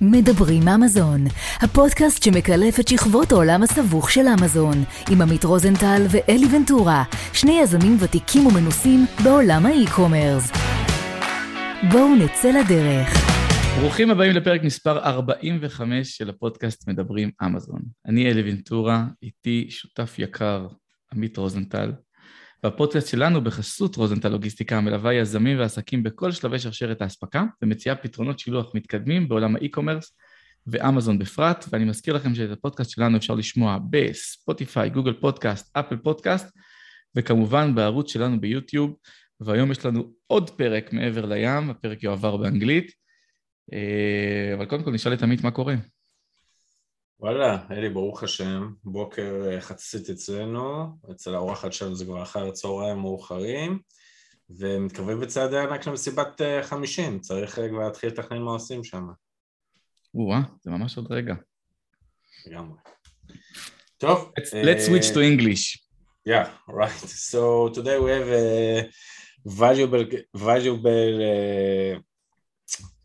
מדברים 0.00 0.68
אמזון, 0.68 1.24
הפודקאסט 1.60 2.22
שמקלף 2.22 2.80
את 2.80 2.88
שכבות 2.88 3.32
העולם 3.32 3.62
הסבוך 3.62 4.10
של 4.10 4.26
אמזון, 4.40 4.84
עם 5.10 5.22
עמית 5.22 5.44
רוזנטל 5.44 6.02
ואלי 6.10 6.46
ונטורה, 6.56 7.04
שני 7.32 7.60
יזמים 7.62 7.96
ותיקים 8.00 8.46
ומנוסים 8.46 9.06
בעולם 9.24 9.66
האי-קומרס. 9.66 10.52
בואו 11.92 12.14
נצא 12.14 12.50
לדרך. 12.50 13.08
ברוכים 13.80 14.10
הבאים 14.10 14.32
לפרק 14.32 14.62
מספר 14.62 14.98
45 14.98 16.16
של 16.16 16.30
הפודקאסט 16.30 16.88
מדברים 16.88 17.30
אמזון. 17.44 17.80
אני 18.06 18.30
אלי 18.30 18.50
ונטורה, 18.50 19.04
איתי 19.22 19.66
שותף 19.70 20.18
יקר 20.18 20.66
עמית 21.14 21.36
רוזנטל. 21.36 21.92
והפודקאסט 22.64 23.08
שלנו 23.08 23.44
בחסות 23.44 23.96
רוזנטל 23.96 24.28
לוגיסטיקה 24.28 24.80
מלווה 24.80 25.14
יזמים 25.14 25.58
ועסקים 25.58 26.02
בכל 26.02 26.32
שלבי 26.32 26.58
שרשרת 26.58 27.02
האספקה 27.02 27.44
ומציעה 27.62 27.96
פתרונות 27.96 28.38
שילוח 28.38 28.74
מתקדמים 28.74 29.28
בעולם 29.28 29.56
האי-קומרס 29.56 30.16
ואמזון 30.66 31.18
בפרט, 31.18 31.64
ואני 31.72 31.84
מזכיר 31.84 32.14
לכם 32.14 32.34
שאת 32.34 32.50
הפודקאסט 32.50 32.90
שלנו 32.90 33.16
אפשר 33.16 33.34
לשמוע 33.34 33.78
בספוטיפיי, 33.90 34.90
גוגל 34.90 35.12
פודקאסט, 35.12 35.76
אפל 35.76 35.96
פודקאסט, 35.96 36.56
וכמובן 37.16 37.74
בערוץ 37.74 38.12
שלנו 38.12 38.40
ביוטיוב, 38.40 38.96
והיום 39.40 39.70
יש 39.70 39.86
לנו 39.86 40.12
עוד 40.26 40.50
פרק 40.50 40.92
מעבר 40.92 41.24
לים, 41.26 41.70
הפרק 41.70 42.02
יועבר 42.02 42.36
באנגלית, 42.36 42.92
אה, 43.72 44.54
אבל 44.54 44.66
קודם 44.66 44.82
כל 44.82 44.92
נשאל 44.92 45.12
את 45.12 45.22
עמית 45.22 45.42
מה 45.42 45.50
קורה. 45.50 45.74
וואלה, 47.20 47.58
אלי, 47.70 47.88
ברוך 47.88 48.22
השם, 48.22 48.72
בוקר 48.84 49.48
אה, 49.50 49.60
חצית 49.60 50.10
אצלנו, 50.10 50.86
אצל 51.10 51.34
האורחת 51.34 51.72
שלנו 51.72 51.94
זה 51.94 52.04
כבר 52.04 52.22
אחר 52.22 52.48
הצהריים 52.48 52.98
מאוחרים, 52.98 53.78
ומתקרבים 54.50 55.20
בצעדי 55.20 55.58
ענק 55.58 55.86
למסיבת 55.86 56.40
אה, 56.40 56.62
חמישים, 56.62 57.20
צריך 57.20 57.58
אה, 57.58 57.68
כבר 57.68 57.84
להתחיל 57.84 58.10
לתכנן 58.10 58.42
מה 58.42 58.50
עושים 58.50 58.84
שם. 58.84 59.06
או-אה, 60.14 60.40
זה 60.62 60.70
ממש 60.70 60.96
עוד 60.96 61.12
רגע. 61.12 61.34
לגמרי. 62.46 62.78
טוב. 63.98 64.32
Let's, 64.40 64.42
let's 64.42 64.88
switch 64.88 65.14
to 65.14 65.20
English. 65.20 65.84
Yeah, 66.26 66.48
right. 66.68 67.08
So 67.30 67.68
today 67.74 67.98
we 67.98 68.10
have 68.18 68.28
a 68.28 68.88
valuable, 69.46 70.04
valuable 70.34 71.14
uh, 71.32 72.00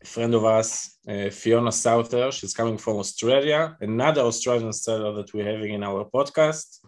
friend 0.04 0.34
of 0.34 0.44
us, 0.44 0.98
uh, 1.08 1.30
Fiona 1.30 1.72
Souther. 1.72 2.30
She's 2.32 2.54
coming 2.54 2.78
from 2.78 2.96
Australia, 2.96 3.76
another 3.80 4.22
Australian 4.22 4.72
seller 4.72 5.12
that 5.14 5.32
we're 5.32 5.50
having 5.50 5.74
in 5.74 5.82
our 5.82 6.04
podcast. 6.04 6.80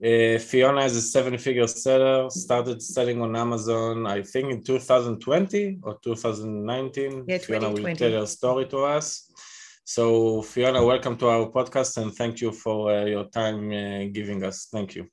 Uh, 0.00 0.38
Fiona 0.38 0.82
is 0.84 0.96
a 0.96 1.02
seven 1.02 1.36
figure 1.38 1.66
seller, 1.66 2.30
started 2.30 2.80
selling 2.80 3.20
on 3.20 3.34
Amazon, 3.34 4.06
I 4.06 4.22
think 4.22 4.52
in 4.52 4.62
2020 4.62 5.80
or 5.82 5.98
2019. 6.04 7.24
Yeah, 7.26 7.38
Fiona 7.38 7.68
will 7.68 7.76
2020. 7.78 7.98
tell 7.98 8.20
her 8.20 8.26
story 8.26 8.66
to 8.66 8.78
us. 8.84 9.32
So, 9.84 10.42
Fiona, 10.42 10.84
welcome 10.84 11.16
to 11.16 11.28
our 11.28 11.50
podcast 11.50 11.96
and 11.96 12.14
thank 12.14 12.40
you 12.40 12.52
for 12.52 12.92
uh, 12.92 13.04
your 13.06 13.24
time 13.24 13.72
uh, 13.72 14.08
giving 14.12 14.44
us. 14.44 14.68
Thank 14.70 14.94
you. 14.94 15.08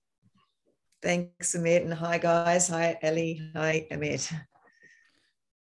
Thanks, 1.01 1.55
Amit. 1.55 1.83
And 1.83 1.93
hi, 1.93 2.17
guys. 2.17 2.67
Hi, 2.67 2.97
Ellie. 3.01 3.41
Hi, 3.55 3.87
Amit. 3.91 4.31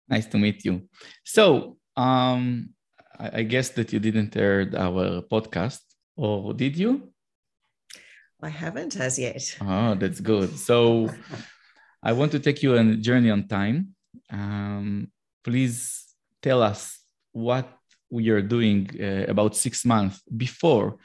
Nice 0.07 0.25
to 0.27 0.37
meet 0.37 0.65
you. 0.65 0.87
So, 1.23 1.77
um, 1.95 2.69
I, 3.19 3.39
I 3.39 3.43
guess 3.43 3.69
that 3.69 3.93
you 3.93 3.99
didn't 3.99 4.33
hear 4.33 4.69
our 4.77 5.21
podcast, 5.21 5.79
or 6.15 6.53
did 6.53 6.77
you? 6.77 7.13
I 8.41 8.49
haven't 8.49 8.97
as 8.97 9.17
yet. 9.17 9.57
Oh, 9.61 9.95
that's 9.95 10.19
good. 10.19 10.57
So, 10.57 11.09
I 12.03 12.11
want 12.11 12.31
to 12.33 12.39
take 12.39 12.61
you 12.61 12.77
on 12.77 12.89
a 12.89 12.97
journey 12.97 13.31
on 13.31 13.47
time. 13.47 13.95
Um, 14.29 15.07
please 15.43 16.03
tell 16.41 16.61
us 16.61 16.99
what 17.31 17.69
we 18.09 18.29
are 18.29 18.41
doing 18.41 18.89
uh, 19.01 19.25
about 19.27 19.55
six 19.55 19.85
months 19.85 20.21
before 20.35 20.97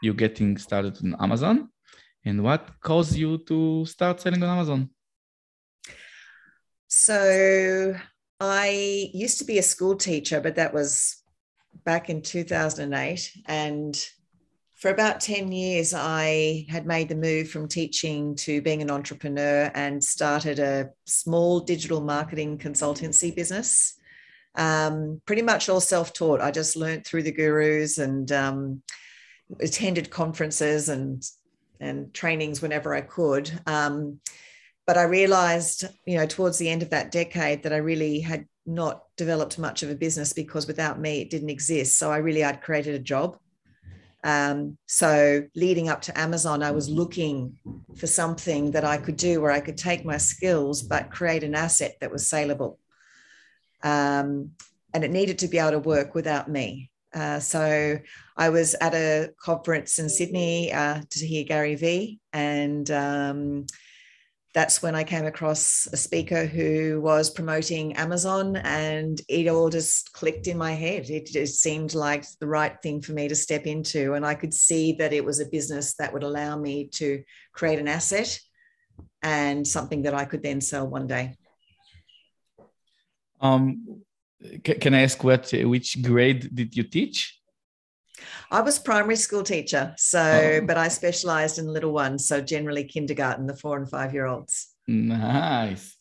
you 0.00 0.14
getting 0.14 0.56
started 0.58 0.96
on 1.02 1.16
Amazon, 1.20 1.68
and 2.24 2.42
what 2.42 2.70
caused 2.80 3.16
you 3.16 3.38
to 3.38 3.84
start 3.86 4.20
selling 4.20 4.42
on 4.42 4.48
Amazon. 4.48 4.90
So 6.86 7.96
I 8.40 9.10
used 9.12 9.38
to 9.38 9.44
be 9.44 9.58
a 9.58 9.62
school 9.62 9.96
teacher, 9.96 10.40
but 10.40 10.56
that 10.56 10.74
was 10.74 11.22
back 11.84 12.10
in 12.10 12.22
2008. 12.22 13.32
And 13.46 13.96
for 14.74 14.90
about 14.90 15.20
10 15.20 15.52
years, 15.52 15.94
I 15.94 16.66
had 16.68 16.86
made 16.86 17.08
the 17.08 17.14
move 17.14 17.48
from 17.48 17.68
teaching 17.68 18.34
to 18.36 18.60
being 18.60 18.82
an 18.82 18.90
entrepreneur 18.90 19.70
and 19.74 20.02
started 20.02 20.58
a 20.58 20.90
small 21.04 21.60
digital 21.60 22.00
marketing 22.00 22.58
consultancy 22.58 23.34
business. 23.34 23.94
Um, 24.56 25.20
pretty 25.26 25.42
much 25.42 25.68
all 25.68 25.80
self 25.80 26.12
taught. 26.12 26.40
I 26.40 26.50
just 26.50 26.76
learned 26.76 27.06
through 27.06 27.22
the 27.22 27.32
gurus 27.32 27.98
and 27.98 28.30
um, 28.30 28.82
attended 29.60 30.10
conferences 30.10 30.88
and 30.88 31.24
and 31.80 32.14
trainings 32.14 32.62
whenever 32.62 32.94
I 32.94 33.00
could. 33.00 33.50
Um, 33.66 34.20
but 34.86 34.98
I 34.98 35.04
realized, 35.04 35.84
you 36.06 36.18
know, 36.18 36.26
towards 36.26 36.58
the 36.58 36.68
end 36.68 36.82
of 36.82 36.90
that 36.90 37.10
decade 37.10 37.62
that 37.62 37.72
I 37.72 37.78
really 37.78 38.20
had 38.20 38.46
not 38.66 39.04
developed 39.16 39.58
much 39.58 39.82
of 39.82 39.90
a 39.90 39.94
business 39.94 40.32
because 40.32 40.66
without 40.66 41.00
me, 41.00 41.20
it 41.20 41.30
didn't 41.30 41.50
exist. 41.50 41.98
So 41.98 42.10
I 42.10 42.18
really, 42.18 42.44
I'd 42.44 42.62
created 42.62 42.94
a 42.94 42.98
job. 42.98 43.38
Um, 44.24 44.78
so 44.86 45.44
leading 45.54 45.90
up 45.90 46.00
to 46.02 46.18
Amazon, 46.18 46.62
I 46.62 46.70
was 46.70 46.88
looking 46.88 47.58
for 47.96 48.06
something 48.06 48.70
that 48.70 48.84
I 48.84 48.96
could 48.96 49.18
do 49.18 49.40
where 49.40 49.50
I 49.52 49.60
could 49.60 49.76
take 49.76 50.04
my 50.04 50.16
skills, 50.16 50.82
but 50.82 51.10
create 51.10 51.44
an 51.44 51.54
asset 51.54 51.96
that 52.00 52.10
was 52.10 52.26
saleable. 52.26 52.78
Um, 53.82 54.52
and 54.94 55.04
it 55.04 55.10
needed 55.10 55.38
to 55.40 55.48
be 55.48 55.58
able 55.58 55.72
to 55.72 55.78
work 55.78 56.14
without 56.14 56.48
me. 56.48 56.90
Uh, 57.12 57.38
so 57.38 57.98
I 58.36 58.48
was 58.48 58.74
at 58.80 58.94
a 58.94 59.30
conference 59.38 59.98
in 59.98 60.08
Sydney 60.08 60.72
uh, 60.72 61.02
to 61.10 61.26
hear 61.26 61.44
Gary 61.44 61.74
Vee, 61.74 62.18
and 62.32 62.90
um, 62.90 63.66
that's 64.54 64.80
when 64.80 64.94
I 64.94 65.02
came 65.02 65.26
across 65.26 65.88
a 65.92 65.96
speaker 65.96 66.46
who 66.46 67.00
was 67.02 67.28
promoting 67.28 67.94
Amazon, 67.94 68.56
and 68.56 69.20
it 69.28 69.48
all 69.48 69.68
just 69.68 70.12
clicked 70.12 70.46
in 70.46 70.56
my 70.56 70.72
head. 70.72 71.10
It 71.10 71.26
just 71.26 71.60
seemed 71.60 71.92
like 71.92 72.24
the 72.38 72.46
right 72.46 72.80
thing 72.80 73.02
for 73.02 73.12
me 73.12 73.26
to 73.26 73.34
step 73.34 73.66
into, 73.66 74.14
and 74.14 74.24
I 74.24 74.34
could 74.34 74.54
see 74.54 74.92
that 74.94 75.12
it 75.12 75.24
was 75.24 75.40
a 75.40 75.46
business 75.46 75.94
that 75.96 76.12
would 76.12 76.22
allow 76.22 76.56
me 76.56 76.86
to 76.94 77.24
create 77.52 77.80
an 77.80 77.88
asset 77.88 78.38
and 79.22 79.66
something 79.66 80.02
that 80.02 80.14
I 80.14 80.24
could 80.24 80.42
then 80.42 80.60
sell 80.60 80.86
one 80.86 81.08
day. 81.08 81.34
Um, 83.40 84.02
can 84.62 84.94
I 84.94 85.02
ask 85.02 85.22
what 85.24 85.50
which 85.52 86.00
grade 86.00 86.54
did 86.54 86.76
you 86.76 86.84
teach? 86.84 87.40
I 88.50 88.60
was 88.60 88.78
primary 88.78 89.16
school 89.16 89.42
teacher, 89.42 89.94
so 89.98 90.20
Oh. 90.20 90.66
but 90.66 90.76
I 90.76 90.88
specialized 90.88 91.58
in 91.58 91.66
little 91.66 91.92
ones, 91.92 92.26
so 92.28 92.40
generally 92.40 92.84
kindergarten, 92.84 93.46
the 93.46 93.56
four 93.56 93.76
and 93.78 93.88
five 93.90 94.12
year 94.14 94.26
olds. 94.26 94.68
Nice. 94.86 95.96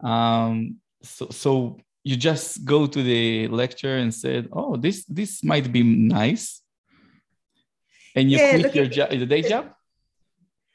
Um, 0.00 0.76
so 1.02 1.28
so 1.30 1.78
you 2.04 2.16
just 2.16 2.64
go 2.64 2.86
to 2.86 3.02
the 3.02 3.48
lecture 3.48 3.96
and 3.96 4.12
said, 4.14 4.48
"Oh, 4.52 4.76
this 4.76 5.04
this 5.06 5.42
might 5.42 5.72
be 5.72 5.82
nice," 5.82 6.62
and 8.14 8.30
you 8.30 8.38
Yeah, 8.38 8.50
quit 8.58 8.74
your 8.74 8.86
job, 8.86 9.10
the 9.10 9.26
day 9.26 9.42
job 9.42 9.64
Look, 9.64 9.74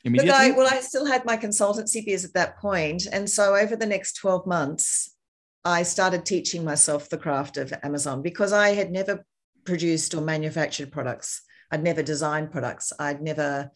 immediately. 0.05 0.33
I, 0.33 0.51
well, 0.51 0.67
I 0.71 0.79
still 0.81 1.05
had 1.05 1.23
my 1.25 1.37
consultancy 1.37 2.05
biz 2.05 2.25
at 2.25 2.33
that 2.33 2.57
point, 2.57 3.07
and 3.11 3.29
so 3.29 3.55
over 3.55 3.75
the 3.75 3.85
next 3.85 4.13
twelve 4.13 4.45
months, 4.45 5.15
I 5.63 5.83
started 5.83 6.25
teaching 6.25 6.63
myself 6.63 7.09
the 7.09 7.17
craft 7.17 7.57
of 7.57 7.73
Amazon 7.83 8.21
because 8.21 8.51
I 8.51 8.69
had 8.69 8.91
never 8.91 9.25
produced 9.65 10.13
or 10.13 10.21
manufactured 10.21 10.91
products. 10.91 11.41
I'd 11.71 11.83
never 11.83 12.03
designed 12.03 12.51
products. 12.51 12.93
I'd 12.99 13.21
never 13.21 13.71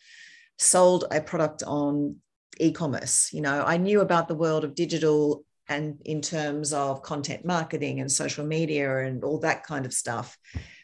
sold 0.58 1.06
a 1.12 1.22
product 1.22 1.64
on 1.64 2.18
e-commerce. 2.60 3.32
You 3.34 3.42
know, 3.42 3.64
I 3.66 3.78
knew 3.78 4.02
about 4.02 4.28
the 4.28 4.36
world 4.36 4.64
of 4.64 4.76
digital 4.76 5.44
and 5.70 6.00
in 6.06 6.22
terms 6.22 6.74
of 6.74 7.02
content 7.02 7.46
marketing 7.46 8.00
and 8.00 8.12
social 8.12 8.46
media 8.46 9.06
and 9.06 9.24
all 9.24 9.40
that 9.40 9.64
kind 9.64 9.86
of 9.86 9.94
stuff. 9.94 10.38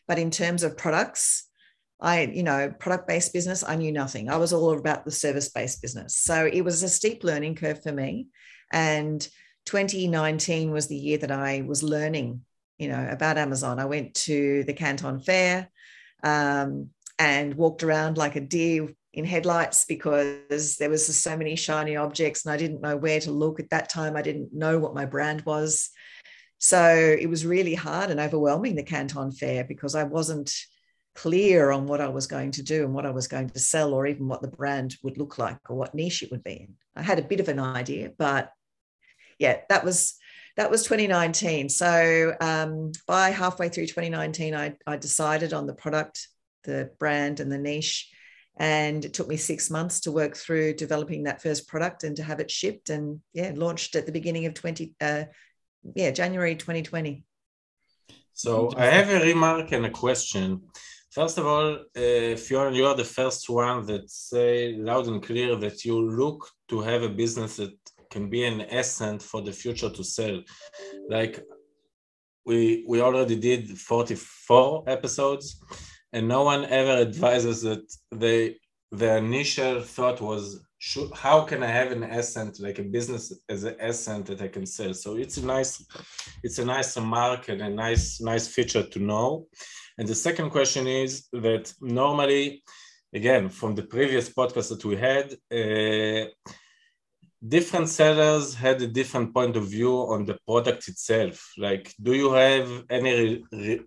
But 0.08 0.20
in 0.20 0.30
terms 0.32 0.64
of 0.64 0.78
products, 0.78 1.48
I, 2.00 2.24
you 2.24 2.44
know, 2.44 2.74
product 2.78 3.08
based 3.08 3.32
business, 3.32 3.64
I 3.66 3.78
knew 3.78 3.92
nothing. 3.92 4.30
I 4.30 4.36
was 4.38 4.52
all 4.52 4.78
about 4.78 5.06
the 5.06 5.12
service 5.12 5.50
based 5.50 5.82
business. 5.82 6.18
So 6.18 6.46
it 6.46 6.62
was 6.62 6.84
a 6.84 6.90
steep 6.90 7.24
learning 7.24 7.56
curve 7.56 7.82
for 7.82 7.94
me. 7.94 8.28
And 8.72 9.26
2019 9.66 10.72
was 10.72 10.88
the 10.88 10.98
year 10.98 11.18
that 11.20 11.32
I 11.32 11.64
was 11.66 11.82
learning, 11.82 12.42
you 12.84 12.90
know, 12.90 13.08
about 13.10 13.38
Amazon. 13.38 13.80
I 13.80 13.86
went 13.86 14.14
to 14.16 14.66
the 14.66 14.74
Canton 14.74 15.22
Fair 15.22 15.70
um, 16.22 16.90
and 17.18 17.56
walked 17.56 17.82
around 17.82 18.18
like 18.18 18.36
a 18.36 18.42
deer 18.42 18.90
in 19.14 19.24
headlights 19.24 19.86
because 19.86 20.76
there 20.78 20.90
was 20.90 21.06
so 21.16 21.38
many 21.38 21.56
shiny 21.56 21.96
objects 21.96 22.44
and 22.44 22.54
I 22.54 22.58
didn't 22.58 22.82
know 22.82 22.98
where 22.98 23.22
to 23.22 23.32
look 23.32 23.62
at 23.62 23.70
that 23.70 23.88
time. 23.88 24.18
I 24.18 24.22
didn't 24.22 24.54
know 24.54 24.80
what 24.80 24.94
my 24.94 25.06
brand 25.06 25.44
was. 25.46 25.92
So 26.58 26.86
it 27.18 27.30
was 27.30 27.46
really 27.46 27.74
hard 27.74 28.10
and 28.10 28.20
overwhelming, 28.20 28.76
the 28.76 28.84
Canton 28.84 29.32
Fair, 29.32 29.64
because 29.64 29.96
I 29.96 30.04
wasn't 30.04 30.54
clear 31.16 31.72
on 31.72 31.88
what 31.88 32.02
I 32.02 32.10
was 32.10 32.28
going 32.28 32.52
to 32.52 32.64
do 32.64 32.84
and 32.84 32.94
what 32.94 33.06
I 33.06 33.12
was 33.12 33.30
going 33.30 33.50
to 33.52 33.60
sell, 33.60 33.94
or 33.94 34.08
even 34.08 34.28
what 34.28 34.42
the 34.42 34.50
brand 34.50 34.98
would 35.04 35.18
look 35.18 35.38
like 35.38 35.60
or 35.70 35.78
what 35.78 35.96
niche 35.96 36.22
it 36.22 36.32
would 36.32 36.44
be 36.44 36.54
in. 36.54 36.76
I 36.98 37.02
had 37.02 37.20
a 37.20 37.24
bit 37.24 37.40
of 37.40 37.48
an 37.48 37.60
idea, 37.60 38.12
but 38.18 38.52
yeah, 39.40 39.60
that 39.70 39.86
was 39.86 40.16
that 40.56 40.70
was 40.70 40.84
2019. 40.84 41.70
So 41.70 42.36
um, 42.40 42.92
by 43.08 43.32
halfway 43.32 43.70
through 43.70 43.88
2019, 43.88 44.54
I, 44.54 44.76
I 44.86 44.98
decided 44.98 45.54
on 45.54 45.66
the 45.66 45.74
product, 45.74 46.28
the 46.64 46.92
brand, 47.00 47.40
and 47.40 47.52
the 47.52 47.58
niche. 47.58 48.10
And 48.58 49.04
it 49.04 49.16
took 49.16 49.28
me 49.28 49.38
six 49.38 49.72
months 49.72 50.02
to 50.02 50.12
work 50.12 50.38
through 50.38 50.76
developing 50.76 51.24
that 51.24 51.42
first 51.42 51.68
product 51.68 52.04
and 52.04 52.16
to 52.18 52.24
have 52.24 52.40
it 52.40 52.52
shipped 52.52 52.92
and 52.92 53.20
yeah, 53.34 53.52
launched 53.56 53.96
at 53.96 54.06
the 54.06 54.12
beginning 54.12 54.46
of 54.46 54.54
20, 54.54 54.94
uh, 55.02 55.24
yeah, 55.96 56.12
January 56.12 56.56
2020. 56.56 57.24
So 58.34 58.72
I 58.78 58.86
have 58.86 59.10
a 59.10 59.26
remark 59.26 59.72
and 59.72 59.88
a 59.88 59.90
question. 59.90 60.62
First 61.12 61.38
of 61.38 61.46
all, 61.46 61.78
uh, 61.96 62.00
you 62.00 62.86
are 62.88 62.96
the 62.96 63.04
first 63.04 63.50
one 63.50 63.86
that 63.88 64.10
say 64.10 64.76
loud 64.76 65.08
and 65.08 65.22
clear 65.22 65.56
that 65.56 65.86
you 65.86 66.00
look 66.00 66.50
to 66.70 66.82
have 66.82 67.04
a 67.04 67.10
business 67.10 67.58
that 67.58 67.74
can 68.13 68.30
be 68.30 68.44
an 68.45 68.62
asset 68.80 69.19
for 69.21 69.42
the 69.42 69.56
future 69.63 69.89
to 69.98 70.04
sell. 70.04 70.38
Like 71.15 71.36
we 72.50 72.86
we 72.92 72.98
already 73.01 73.38
did 73.50 73.62
44 73.77 74.83
episodes, 74.95 75.45
and 76.13 76.27
no 76.27 76.42
one 76.44 76.63
ever 76.65 76.95
advises 77.07 77.57
that 77.68 77.86
they 78.24 78.39
their 78.92 79.18
initial 79.18 79.81
thought 79.81 80.19
was 80.21 80.45
should, 80.88 81.10
how 81.25 81.38
can 81.50 81.63
I 81.63 81.71
have 81.80 81.92
an 81.98 82.04
asset 82.04 82.60
like 82.65 82.77
a 82.80 82.88
business 82.98 83.24
as 83.54 83.63
an 83.63 83.75
asset 83.89 84.25
that 84.27 84.42
I 84.42 84.50
can 84.56 84.65
sell? 84.65 84.94
So 84.94 85.15
it's 85.24 85.38
a 85.38 85.45
nice, 85.56 85.74
it's 86.45 86.60
a 86.60 86.65
nice 86.65 86.92
mark 86.98 87.42
and 87.51 87.62
a 87.62 87.69
nice 87.86 88.06
nice 88.31 88.48
feature 88.56 88.86
to 88.94 89.00
know. 89.12 89.27
And 89.98 90.07
the 90.07 90.19
second 90.27 90.50
question 90.57 90.86
is 91.04 91.12
that 91.45 91.65
normally, 91.81 92.45
again 93.19 93.44
from 93.60 93.71
the 93.75 93.88
previous 93.95 94.27
podcast 94.39 94.69
that 94.71 94.86
we 94.89 94.95
had. 95.10 95.25
Uh, 95.60 96.25
different 97.48 97.90
sellers 97.90 98.56
had 98.56 98.81
a 98.81 98.88
different 98.88 99.34
point 99.34 99.56
of 99.57 99.66
view 99.68 99.94
on 100.13 100.25
the 100.25 100.38
product 100.48 100.88
itself. 100.88 101.54
Like 101.57 101.94
do 102.01 102.13
you 102.13 102.31
have 102.34 102.86
any 102.90 103.44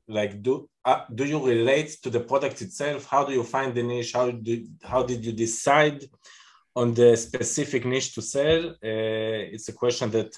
like 0.09 0.43
do 0.43 0.69
uh, 0.85 1.05
do 1.15 1.25
you 1.25 1.45
relate 1.45 1.97
to 2.03 2.11
the 2.11 2.21
product 2.21 2.63
itself? 2.63 3.07
How 3.07 3.25
do 3.25 3.33
you 3.33 3.43
find 3.43 3.75
the 3.75 3.83
niche? 3.83 4.13
How 4.13 4.31
do 4.31 4.67
how 4.83 5.03
did 5.03 5.25
you 5.25 5.33
decide 5.33 6.05
on 6.75 6.93
the 6.93 7.17
specific 7.17 7.87
niche 7.87 8.15
to 8.15 8.23
sell? 8.23 8.71
Uh, 8.71 9.55
it's 9.55 9.69
a 9.69 9.73
question 9.73 10.11
that 10.11 10.33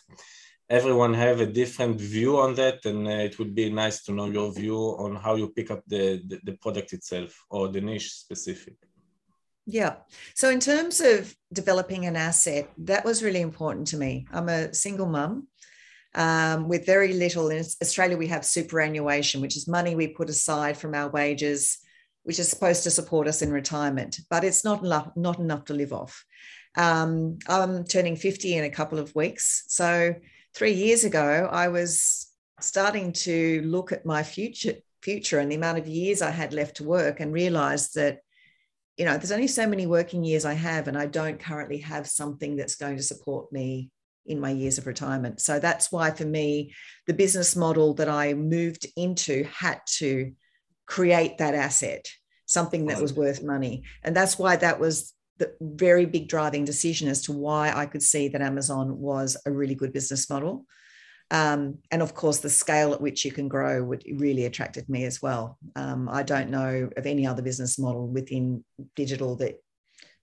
everyone 0.70 1.14
have 1.14 1.40
a 1.40 1.46
different 1.46 1.98
view 1.98 2.38
on 2.38 2.54
that 2.54 2.84
and 2.84 3.08
uh, 3.08 3.10
it 3.10 3.38
would 3.38 3.54
be 3.54 3.70
nice 3.70 4.02
to 4.04 4.12
know 4.12 4.26
your 4.26 4.52
view 4.52 4.76
on 4.76 5.16
how 5.16 5.34
you 5.34 5.48
pick 5.48 5.70
up 5.70 5.82
the, 5.86 6.22
the, 6.26 6.38
the 6.44 6.52
product 6.58 6.92
itself 6.92 7.42
or 7.48 7.68
the 7.68 7.80
niche 7.80 8.12
specific 8.12 8.76
yeah. 9.68 9.96
So, 10.34 10.48
in 10.48 10.60
terms 10.60 11.00
of 11.02 11.36
developing 11.52 12.06
an 12.06 12.16
asset, 12.16 12.70
that 12.78 13.04
was 13.04 13.22
really 13.22 13.42
important 13.42 13.88
to 13.88 13.98
me. 13.98 14.26
I'm 14.32 14.48
a 14.48 14.72
single 14.72 15.06
mum 15.06 15.46
um, 16.14 16.68
with 16.68 16.86
very 16.86 17.12
little. 17.12 17.50
In 17.50 17.62
Australia, 17.82 18.16
we 18.16 18.28
have 18.28 18.46
superannuation, 18.46 19.42
which 19.42 19.58
is 19.58 19.68
money 19.68 19.94
we 19.94 20.08
put 20.08 20.30
aside 20.30 20.78
from 20.78 20.94
our 20.94 21.10
wages, 21.10 21.78
which 22.22 22.38
is 22.38 22.48
supposed 22.48 22.82
to 22.84 22.90
support 22.90 23.28
us 23.28 23.42
in 23.42 23.52
retirement, 23.52 24.20
but 24.30 24.42
it's 24.42 24.64
not 24.64 24.82
enough, 24.82 25.10
not 25.16 25.38
enough 25.38 25.66
to 25.66 25.74
live 25.74 25.92
off. 25.92 26.24
Um, 26.74 27.38
I'm 27.46 27.84
turning 27.84 28.16
50 28.16 28.54
in 28.56 28.64
a 28.64 28.70
couple 28.70 28.98
of 28.98 29.14
weeks. 29.14 29.64
So, 29.68 30.14
three 30.54 30.72
years 30.72 31.04
ago, 31.04 31.46
I 31.52 31.68
was 31.68 32.32
starting 32.58 33.12
to 33.12 33.60
look 33.66 33.92
at 33.92 34.06
my 34.06 34.22
future 34.22 34.76
future 35.02 35.38
and 35.38 35.52
the 35.52 35.56
amount 35.56 35.78
of 35.78 35.86
years 35.86 36.22
I 36.22 36.30
had 36.30 36.54
left 36.54 36.78
to 36.78 36.84
work 36.84 37.20
and 37.20 37.32
realized 37.32 37.94
that 37.96 38.20
you 38.98 39.04
know, 39.04 39.16
there's 39.16 39.32
only 39.32 39.46
so 39.46 39.66
many 39.66 39.86
working 39.86 40.24
years 40.24 40.44
I 40.44 40.54
have, 40.54 40.88
and 40.88 40.98
I 40.98 41.06
don't 41.06 41.38
currently 41.38 41.78
have 41.78 42.08
something 42.08 42.56
that's 42.56 42.74
going 42.74 42.96
to 42.96 43.02
support 43.02 43.52
me 43.52 43.90
in 44.26 44.40
my 44.40 44.50
years 44.50 44.76
of 44.76 44.86
retirement. 44.86 45.40
So 45.40 45.60
that's 45.60 45.90
why, 45.92 46.10
for 46.10 46.24
me, 46.24 46.74
the 47.06 47.14
business 47.14 47.54
model 47.54 47.94
that 47.94 48.08
I 48.08 48.34
moved 48.34 48.86
into 48.96 49.44
had 49.44 49.80
to 49.98 50.32
create 50.86 51.38
that 51.38 51.54
asset, 51.54 52.06
something 52.46 52.86
that 52.86 53.00
was 53.00 53.12
worth 53.12 53.42
money. 53.42 53.84
And 54.02 54.16
that's 54.16 54.38
why 54.38 54.56
that 54.56 54.80
was 54.80 55.14
the 55.38 55.54
very 55.60 56.04
big 56.04 56.28
driving 56.28 56.64
decision 56.64 57.08
as 57.08 57.22
to 57.22 57.32
why 57.32 57.72
I 57.72 57.86
could 57.86 58.02
see 58.02 58.28
that 58.28 58.42
Amazon 58.42 58.98
was 58.98 59.36
a 59.46 59.52
really 59.52 59.76
good 59.76 59.92
business 59.92 60.28
model. 60.28 60.66
Um, 61.30 61.78
and 61.90 62.00
of 62.00 62.14
course, 62.14 62.38
the 62.38 62.48
scale 62.48 62.94
at 62.94 63.00
which 63.00 63.24
you 63.24 63.32
can 63.32 63.48
grow 63.48 63.82
would 63.82 64.04
really 64.16 64.46
attracted 64.46 64.88
me 64.88 65.04
as 65.04 65.20
well. 65.20 65.58
Um, 65.76 66.08
I 66.08 66.22
don't 66.22 66.50
know 66.50 66.88
of 66.96 67.06
any 67.06 67.26
other 67.26 67.42
business 67.42 67.78
model 67.78 68.08
within 68.08 68.64
digital 68.96 69.36
that 69.36 69.62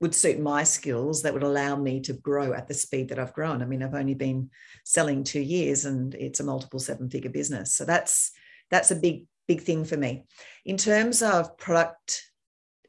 would 0.02 0.16
suit 0.16 0.40
my 0.40 0.64
skills 0.64 1.22
that 1.22 1.34
would 1.34 1.44
allow 1.44 1.76
me 1.76 2.02
to 2.02 2.14
grow 2.14 2.54
at 2.54 2.68
the 2.68 2.74
speed 2.74 3.10
that 3.10 3.20
I've 3.20 3.34
grown. 3.34 3.62
I 3.62 3.66
mean, 3.66 3.82
I've 3.82 3.94
only 3.94 4.14
been 4.14 4.50
selling 4.84 5.24
two 5.24 5.42
years 5.42 5.86
and 5.86 6.14
it's 6.16 6.40
a 6.40 6.44
multiple 6.44 6.80
seven 6.80 7.10
figure 7.10 7.32
business. 7.32 7.74
So 7.74 7.86
that's 7.86 8.32
that's 8.72 8.92
a 8.92 8.96
big, 8.96 9.26
big 9.48 9.62
thing 9.62 9.86
for 9.86 9.96
me. 9.96 10.26
In 10.66 10.76
terms 10.76 11.22
of 11.22 11.58
product 11.58 12.24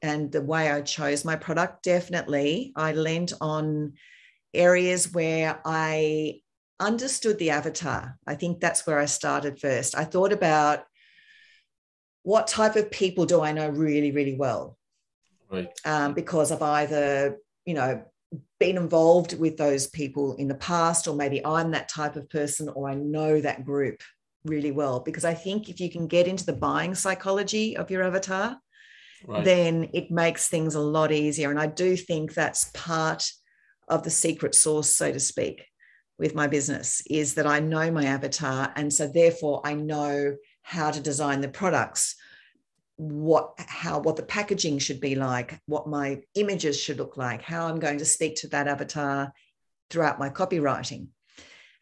and 0.02 0.32
the 0.32 0.42
way 0.42 0.70
I 0.70 0.80
chose 0.80 1.24
my 1.24 1.36
product, 1.36 1.82
definitely 1.82 2.72
I 2.74 2.92
lent 2.92 3.34
on 3.40 3.92
areas 4.52 5.12
where 5.12 5.60
I 5.64 6.40
understood 6.78 7.38
the 7.38 7.50
avatar. 7.50 8.18
I 8.26 8.34
think 8.34 8.60
that's 8.60 8.86
where 8.86 8.98
I 8.98 9.06
started 9.06 9.60
first. 9.60 9.96
I 9.96 10.04
thought 10.04 10.32
about 10.32 10.84
what 12.22 12.48
type 12.48 12.76
of 12.76 12.90
people 12.90 13.24
do 13.24 13.40
I 13.40 13.52
know 13.52 13.68
really, 13.68 14.10
really 14.10 14.34
well? 14.34 14.76
Right. 15.50 15.70
Um, 15.84 16.14
because 16.14 16.50
I've 16.50 16.62
either, 16.62 17.38
you 17.64 17.74
know, 17.74 18.04
been 18.58 18.76
involved 18.76 19.38
with 19.38 19.56
those 19.56 19.86
people 19.86 20.34
in 20.34 20.48
the 20.48 20.56
past, 20.56 21.06
or 21.06 21.14
maybe 21.14 21.44
I'm 21.44 21.70
that 21.70 21.88
type 21.88 22.16
of 22.16 22.28
person, 22.28 22.68
or 22.68 22.90
I 22.90 22.94
know 22.94 23.40
that 23.40 23.64
group 23.64 24.02
really 24.44 24.72
well. 24.72 25.00
Because 25.00 25.24
I 25.24 25.34
think 25.34 25.68
if 25.68 25.80
you 25.80 25.90
can 25.90 26.08
get 26.08 26.26
into 26.26 26.44
the 26.44 26.52
buying 26.52 26.94
psychology 26.94 27.76
of 27.76 27.90
your 27.90 28.02
avatar, 28.02 28.58
right. 29.24 29.44
then 29.44 29.90
it 29.94 30.10
makes 30.10 30.48
things 30.48 30.74
a 30.74 30.80
lot 30.80 31.12
easier. 31.12 31.50
And 31.50 31.60
I 31.60 31.66
do 31.68 31.96
think 31.96 32.34
that's 32.34 32.70
part 32.74 33.24
of 33.88 34.02
the 34.02 34.10
secret 34.10 34.54
sauce, 34.54 34.90
so 34.90 35.12
to 35.12 35.20
speak 35.20 35.64
with 36.18 36.34
my 36.34 36.46
business 36.46 37.02
is 37.08 37.34
that 37.34 37.46
I 37.46 37.60
know 37.60 37.90
my 37.90 38.04
avatar. 38.04 38.72
And 38.76 38.92
so 38.92 39.06
therefore 39.06 39.60
I 39.64 39.74
know 39.74 40.36
how 40.62 40.90
to 40.90 41.00
design 41.00 41.40
the 41.40 41.48
products, 41.48 42.16
what 42.96 43.52
how 43.58 44.00
what 44.00 44.16
the 44.16 44.22
packaging 44.22 44.78
should 44.78 45.00
be 45.00 45.14
like, 45.14 45.60
what 45.66 45.86
my 45.86 46.22
images 46.34 46.80
should 46.80 46.96
look 46.98 47.16
like, 47.16 47.42
how 47.42 47.66
I'm 47.66 47.78
going 47.78 47.98
to 47.98 48.04
speak 48.06 48.36
to 48.36 48.48
that 48.48 48.68
avatar 48.68 49.32
throughout 49.90 50.18
my 50.18 50.30
copywriting. 50.30 51.08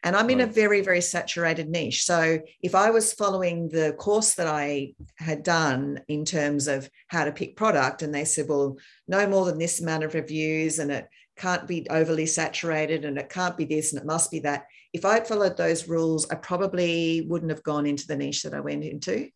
And 0.03 0.15
I'm 0.15 0.29
in 0.29 0.41
a 0.41 0.45
very, 0.45 0.81
very 0.81 1.01
saturated 1.01 1.67
niche. 1.67 2.05
So 2.05 2.39
if 2.61 2.75
I 2.75 2.91
was 2.91 3.13
following 3.13 3.69
the 3.69 3.93
course 3.93 4.35
that 4.35 4.45
I 4.45 4.93
had 5.15 5.41
done 5.41 5.99
in 6.07 6.25
terms 6.25 6.67
of 6.67 6.87
how 7.07 7.25
to 7.25 7.31
pick 7.31 7.55
product, 7.55 8.03
and 8.03 8.13
they 8.13 8.23
said, 8.23 8.47
well, 8.47 8.77
no 9.07 9.27
more 9.27 9.45
than 9.45 9.57
this 9.57 9.81
amount 9.81 10.03
of 10.03 10.13
reviews 10.13 10.77
and 10.77 10.91
it 10.91 11.07
can't 11.35 11.67
be 11.67 11.85
overly 11.89 12.25
saturated 12.25 13.05
and 13.05 13.17
it 13.17 13.29
can't 13.29 13.57
be 13.57 13.65
this 13.65 13.91
and 13.91 14.01
it 14.01 14.07
must 14.07 14.31
be 14.31 14.39
that. 14.39 14.65
If 14.93 15.05
I'd 15.05 15.27
followed 15.27 15.57
those 15.57 15.87
rules, 15.87 16.29
I 16.29 16.35
probably 16.35 17.25
wouldn't 17.27 17.51
have 17.51 17.63
gone 17.63 17.85
into 17.85 18.07
the 18.07 18.15
niche 18.15 18.43
that 18.43 18.53
I 18.53 18.61
went 18.61 18.83
into. 18.83 19.29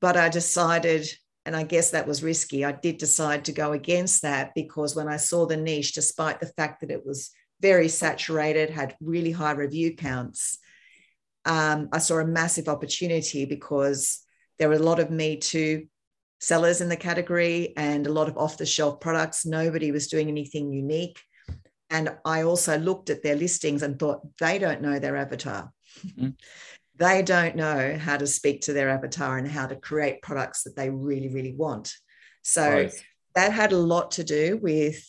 But 0.00 0.16
I 0.16 0.28
decided, 0.28 1.08
and 1.44 1.54
I 1.54 1.62
guess 1.62 1.90
that 1.90 2.08
was 2.08 2.22
risky, 2.22 2.64
I 2.64 2.72
did 2.72 2.98
decide 2.98 3.44
to 3.44 3.52
go 3.52 3.72
against 3.72 4.22
that 4.22 4.52
because 4.54 4.96
when 4.96 5.08
I 5.08 5.16
saw 5.16 5.46
the 5.46 5.56
niche, 5.56 5.92
despite 5.92 6.40
the 6.40 6.52
fact 6.56 6.80
that 6.80 6.90
it 6.90 7.06
was 7.06 7.30
very 7.60 7.88
saturated, 7.88 8.70
had 8.70 8.96
really 9.00 9.30
high 9.30 9.52
review 9.52 9.94
counts, 9.94 10.58
um, 11.44 11.88
I 11.92 11.98
saw 11.98 12.18
a 12.18 12.26
massive 12.26 12.68
opportunity 12.68 13.44
because 13.44 14.20
there 14.58 14.68
were 14.68 14.74
a 14.74 14.78
lot 14.78 15.00
of 15.00 15.10
Me 15.10 15.36
Too 15.36 15.86
sellers 16.40 16.80
in 16.80 16.88
the 16.88 16.96
category 16.96 17.74
and 17.76 18.06
a 18.06 18.12
lot 18.12 18.28
of 18.28 18.38
off 18.38 18.56
the 18.58 18.66
shelf 18.66 18.98
products. 18.98 19.46
Nobody 19.46 19.92
was 19.92 20.08
doing 20.08 20.28
anything 20.28 20.72
unique. 20.72 21.20
And 21.90 22.16
I 22.24 22.42
also 22.42 22.78
looked 22.78 23.10
at 23.10 23.22
their 23.22 23.36
listings 23.36 23.82
and 23.82 23.98
thought, 23.98 24.26
they 24.38 24.58
don't 24.58 24.80
know 24.80 24.98
their 24.98 25.16
avatar. 25.16 25.72
Mm-hmm. 26.06 26.30
They 26.96 27.22
don't 27.22 27.56
know 27.56 27.96
how 27.98 28.16
to 28.16 28.26
speak 28.26 28.62
to 28.62 28.72
their 28.72 28.90
avatar 28.90 29.38
and 29.38 29.48
how 29.48 29.66
to 29.66 29.76
create 29.76 30.22
products 30.22 30.62
that 30.62 30.76
they 30.76 30.88
really, 30.90 31.28
really 31.28 31.54
want. 31.54 31.94
So 32.42 32.68
right. 32.70 33.04
that 33.34 33.52
had 33.52 33.72
a 33.72 33.78
lot 33.78 34.12
to 34.12 34.24
do 34.24 34.58
with 34.62 35.04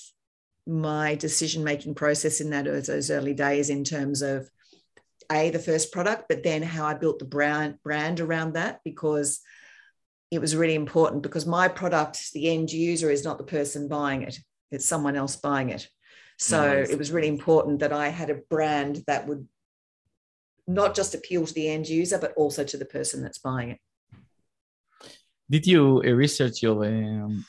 my 0.67 1.15
decision 1.15 1.63
making 1.63 1.95
process 1.95 2.41
in 2.41 2.50
that 2.51 2.65
those 2.65 3.09
early 3.09 3.33
days 3.33 3.69
in 3.69 3.83
terms 3.83 4.21
of 4.21 4.50
a 5.31 5.50
the 5.50 5.59
first 5.59 5.91
product 5.91 6.25
but 6.29 6.43
then 6.43 6.61
how 6.61 6.85
i 6.85 6.93
built 6.93 7.17
the 7.17 7.25
brand 7.25 7.77
brand 7.83 8.19
around 8.19 8.53
that 8.53 8.79
because 8.85 9.39
it 10.31 10.39
was 10.39 10.55
really 10.55 10.75
important 10.75 11.21
because 11.21 11.45
my 11.45 11.67
product, 11.67 12.31
the 12.33 12.50
end 12.50 12.71
user, 12.71 13.11
is 13.11 13.25
not 13.25 13.38
the 13.38 13.43
person 13.43 13.89
buying 13.89 14.23
it, 14.23 14.39
it's 14.71 14.85
someone 14.85 15.17
else 15.17 15.35
buying 15.35 15.69
it. 15.69 15.88
So 16.39 16.73
nice. 16.73 16.89
it 16.89 16.97
was 16.97 17.11
really 17.11 17.27
important 17.27 17.79
that 17.81 17.93
I 17.93 18.07
had 18.07 18.29
a 18.31 18.41
brand 18.50 19.03
that 19.05 19.27
would 19.27 19.47
not 20.67 20.95
just 20.95 21.13
appeal 21.13 21.45
to 21.45 21.53
the 21.53 21.67
end 21.67 21.88
user, 21.88 22.17
but 22.17 22.33
also 22.35 22.63
to 22.63 22.77
the 22.77 22.85
person 22.85 23.21
that's 23.21 23.39
buying 23.39 23.71
it. 23.71 23.79
Did 25.50 25.67
you 25.67 26.01
research 26.01 26.63
your 26.63 26.85
um, 26.85 27.45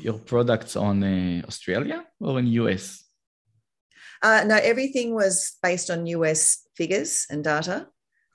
your 0.00 0.18
products 0.18 0.74
on 0.74 1.04
uh, 1.04 1.42
Australia 1.46 2.04
or 2.18 2.38
in 2.38 2.46
US? 2.46 3.04
Uh, 4.22 4.44
no, 4.46 4.56
everything 4.56 5.14
was 5.14 5.56
based 5.62 5.90
on 5.90 6.06
US 6.06 6.66
figures 6.76 7.26
and 7.28 7.44
data. 7.44 7.88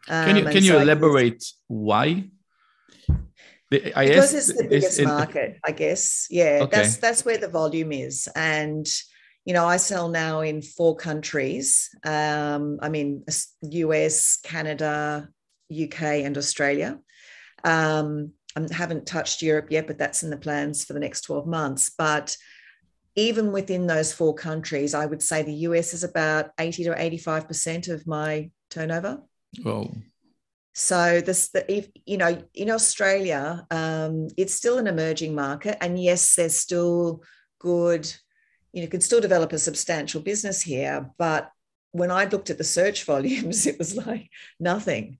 Can 0.07 0.37
you, 0.37 0.45
Um, 0.45 0.51
can 0.53 0.63
you 0.63 0.73
so 0.73 0.79
elaborate 0.79 1.43
why? 1.67 2.29
The- 3.69 3.93
I 3.97 4.07
because 4.07 4.33
asked- 4.33 4.49
it's 4.49 4.57
the 4.57 4.67
biggest 4.67 4.99
is- 4.99 5.05
market, 5.05 5.59
I 5.65 5.71
guess. 5.71 6.27
Yeah, 6.29 6.59
Okay. 6.63 6.77
that's 6.77 6.97
that's 6.97 7.25
where 7.25 7.37
the 7.37 7.49
volume 7.49 7.91
is, 7.91 8.27
and 8.35 8.85
you 9.45 9.53
know, 9.53 9.65
I 9.65 9.77
sell 9.77 10.09
now 10.09 10.41
in 10.41 10.61
four 10.61 10.95
countries. 10.97 11.89
Um, 12.03 12.79
I 12.81 12.89
mean, 12.89 13.23
US, 13.61 14.37
Canada, 14.43 15.29
UK, 15.69 16.23
and 16.25 16.37
Australia. 16.37 16.99
Um, 17.63 18.33
I 18.57 18.67
haven't 18.73 19.05
touched 19.05 19.41
Europe 19.41 19.67
yet, 19.71 19.87
but 19.87 19.97
that's 19.97 20.23
in 20.23 20.29
the 20.31 20.37
plans 20.37 20.83
for 20.85 20.93
the 20.93 20.99
next 20.99 21.21
twelve 21.21 21.47
months. 21.47 21.91
But 21.97 22.35
even 23.15 23.51
within 23.51 23.87
those 23.87 24.11
four 24.13 24.33
countries, 24.35 24.93
I 24.93 25.05
would 25.05 25.21
say 25.23 25.43
the 25.43 25.53
US 25.69 25.93
is 25.93 26.03
about 26.03 26.51
eighty 26.59 26.83
to 26.85 26.93
eighty-five 27.01 27.47
percent 27.47 27.87
of 27.87 28.05
my 28.07 28.49
turnover. 28.69 29.21
Oh, 29.65 29.91
So 30.79 31.21
this, 31.21 31.49
the, 31.49 31.69
if, 31.75 31.89
you 32.05 32.17
know, 32.17 32.39
in 32.53 32.69
Australia, 32.69 33.65
um, 33.71 34.27
it's 34.37 34.53
still 34.53 34.77
an 34.77 34.85
emerging 34.85 35.33
market, 35.33 35.75
and 35.81 35.99
yes, 35.99 36.35
there's 36.35 36.55
still 36.55 37.23
good, 37.57 38.07
you 38.73 38.83
know, 38.83 38.87
can 38.87 39.01
still 39.01 39.19
develop 39.19 39.51
a 39.53 39.57
substantial 39.57 40.21
business 40.21 40.61
here. 40.61 41.09
But 41.17 41.49
when 41.93 42.11
I 42.11 42.25
looked 42.25 42.51
at 42.51 42.59
the 42.59 42.63
search 42.63 43.03
volumes, 43.05 43.65
it 43.65 43.79
was 43.79 43.97
like 43.97 44.29
nothing. 44.59 45.17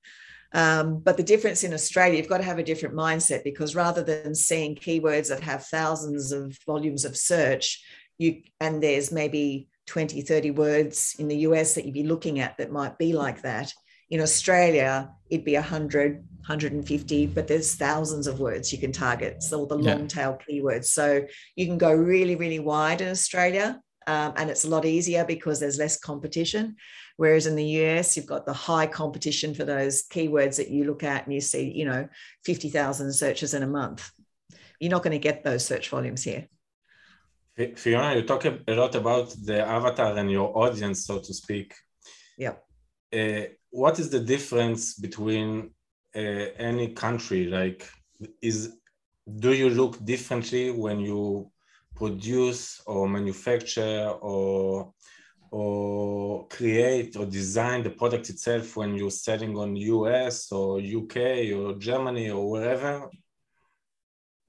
Um, 0.54 1.00
but 1.00 1.18
the 1.18 1.24
difference 1.24 1.64
in 1.64 1.74
Australia, 1.74 2.18
you've 2.20 2.30
got 2.30 2.38
to 2.38 2.44
have 2.44 2.60
a 2.60 2.64
different 2.64 2.94
mindset 2.94 3.44
because 3.44 3.74
rather 3.74 4.04
than 4.04 4.36
seeing 4.36 4.76
keywords 4.76 5.30
that 5.30 5.42
have 5.42 5.66
thousands 5.66 6.32
of 6.32 6.56
volumes 6.68 7.04
of 7.04 7.18
search, 7.18 7.84
you 8.20 8.44
and 8.62 8.82
there's 8.84 9.12
maybe 9.12 9.70
20, 9.88 10.22
30 10.22 10.52
words 10.52 11.16
in 11.18 11.28
the 11.28 11.38
US 11.38 11.74
that 11.74 11.86
you'd 11.86 11.96
be 11.96 12.04
looking 12.04 12.40
at 12.40 12.60
that 12.60 12.72
might 12.72 13.00
be 13.00 13.14
like 13.14 13.42
that 13.42 13.74
in 14.10 14.22
Australia, 14.22 15.12
it'd 15.30 15.46
be 15.46 15.56
100, 15.56 16.24
150, 16.48 17.28
but 17.28 17.48
there's 17.48 17.76
thousands 17.76 18.28
of 18.28 18.40
words 18.40 18.72
you 18.72 18.80
can 18.80 18.92
target. 18.92 19.44
So 19.44 19.60
all 19.60 19.66
the 19.66 19.78
Yeah. 19.78 19.96
long 19.96 20.08
tail 20.08 20.38
keywords. 20.48 20.86
So 20.86 21.26
you 21.56 21.66
can 21.66 21.78
go 21.78 21.92
really, 21.94 22.36
really 22.36 22.60
wide 22.60 23.02
in 23.02 23.10
Australia. 23.10 23.82
Um, 24.08 24.34
and 24.38 24.50
it's 24.50 24.64
a 24.64 24.70
lot 24.70 24.86
easier 24.86 25.26
because 25.26 25.60
there's 25.60 25.78
less 25.78 26.00
competition. 26.00 26.78
Whereas 27.18 27.46
in 27.46 27.56
the 27.58 27.66
US, 27.66 28.16
you've 28.16 28.26
got 28.26 28.46
the 28.46 28.54
high 28.54 28.88
competition 28.88 29.54
for 29.54 29.66
those 29.66 30.08
keywords 30.08 30.56
that 30.56 30.70
you 30.70 30.86
look 30.86 31.04
at 31.04 31.26
and 31.26 31.34
you 31.34 31.42
see, 31.42 31.70
you 31.70 31.84
know, 31.84 32.08
50,000 32.46 33.12
searches 33.12 33.54
in 33.54 33.64
a 33.64 33.68
month. 33.68 34.10
You're 34.80 34.92
not 34.92 35.04
going 35.04 35.20
to 35.20 35.28
get 35.30 35.44
those 35.44 35.66
search 35.66 35.90
volumes 35.90 36.24
here. 36.24 36.48
Fiona, 37.76 38.16
you 38.16 38.22
talk 38.22 38.46
a 38.46 38.60
a 38.68 38.76
lot 38.76 38.94
about 38.96 39.36
the 39.44 39.66
avatar 39.66 40.16
and 40.16 40.30
your 40.32 40.56
audience, 40.56 41.06
so 41.08 41.20
to 41.20 41.34
speak. 41.34 41.74
Yep. 42.38 42.64
Uh, 43.12 43.42
what 43.78 44.00
is 44.00 44.10
the 44.10 44.20
difference 44.20 44.96
between 44.96 45.70
uh, 46.16 46.46
any 46.70 46.88
country? 46.94 47.46
Like, 47.46 47.88
is 48.42 48.74
do 49.46 49.54
you 49.54 49.70
look 49.70 50.04
differently 50.04 50.72
when 50.72 51.00
you 51.00 51.52
produce 51.96 52.82
or 52.88 53.08
manufacture 53.08 54.10
or 54.20 54.94
or 55.52 56.48
create 56.48 57.16
or 57.16 57.26
design 57.26 57.84
the 57.84 57.92
product 57.92 58.32
itself 58.32 58.76
when 58.76 58.96
you're 58.96 59.20
selling 59.28 59.56
on 59.56 59.76
US 59.76 60.52
or 60.52 60.80
UK 60.80 61.16
or 61.58 61.76
Germany 61.78 62.32
or 62.32 62.50
wherever? 62.50 63.08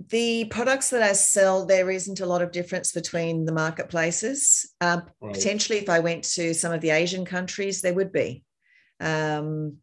The 0.08 0.46
products 0.46 0.88
that 0.90 1.02
I 1.02 1.12
sell, 1.12 1.66
there 1.66 1.90
isn't 1.90 2.20
a 2.20 2.26
lot 2.32 2.40
of 2.40 2.50
difference 2.50 2.92
between 2.92 3.44
the 3.44 3.52
marketplaces. 3.52 4.72
Um, 4.80 5.02
Right. 5.20 5.34
potentially 5.34 5.78
if 5.80 5.90
i 5.90 5.98
went 5.98 6.24
to 6.36 6.54
some 6.54 6.72
of 6.72 6.80
the 6.80 6.90
asian 7.02 7.24
countries 7.24 7.82
there 7.82 7.92
would 7.92 8.12
be 8.12 8.42
um, 9.00 9.76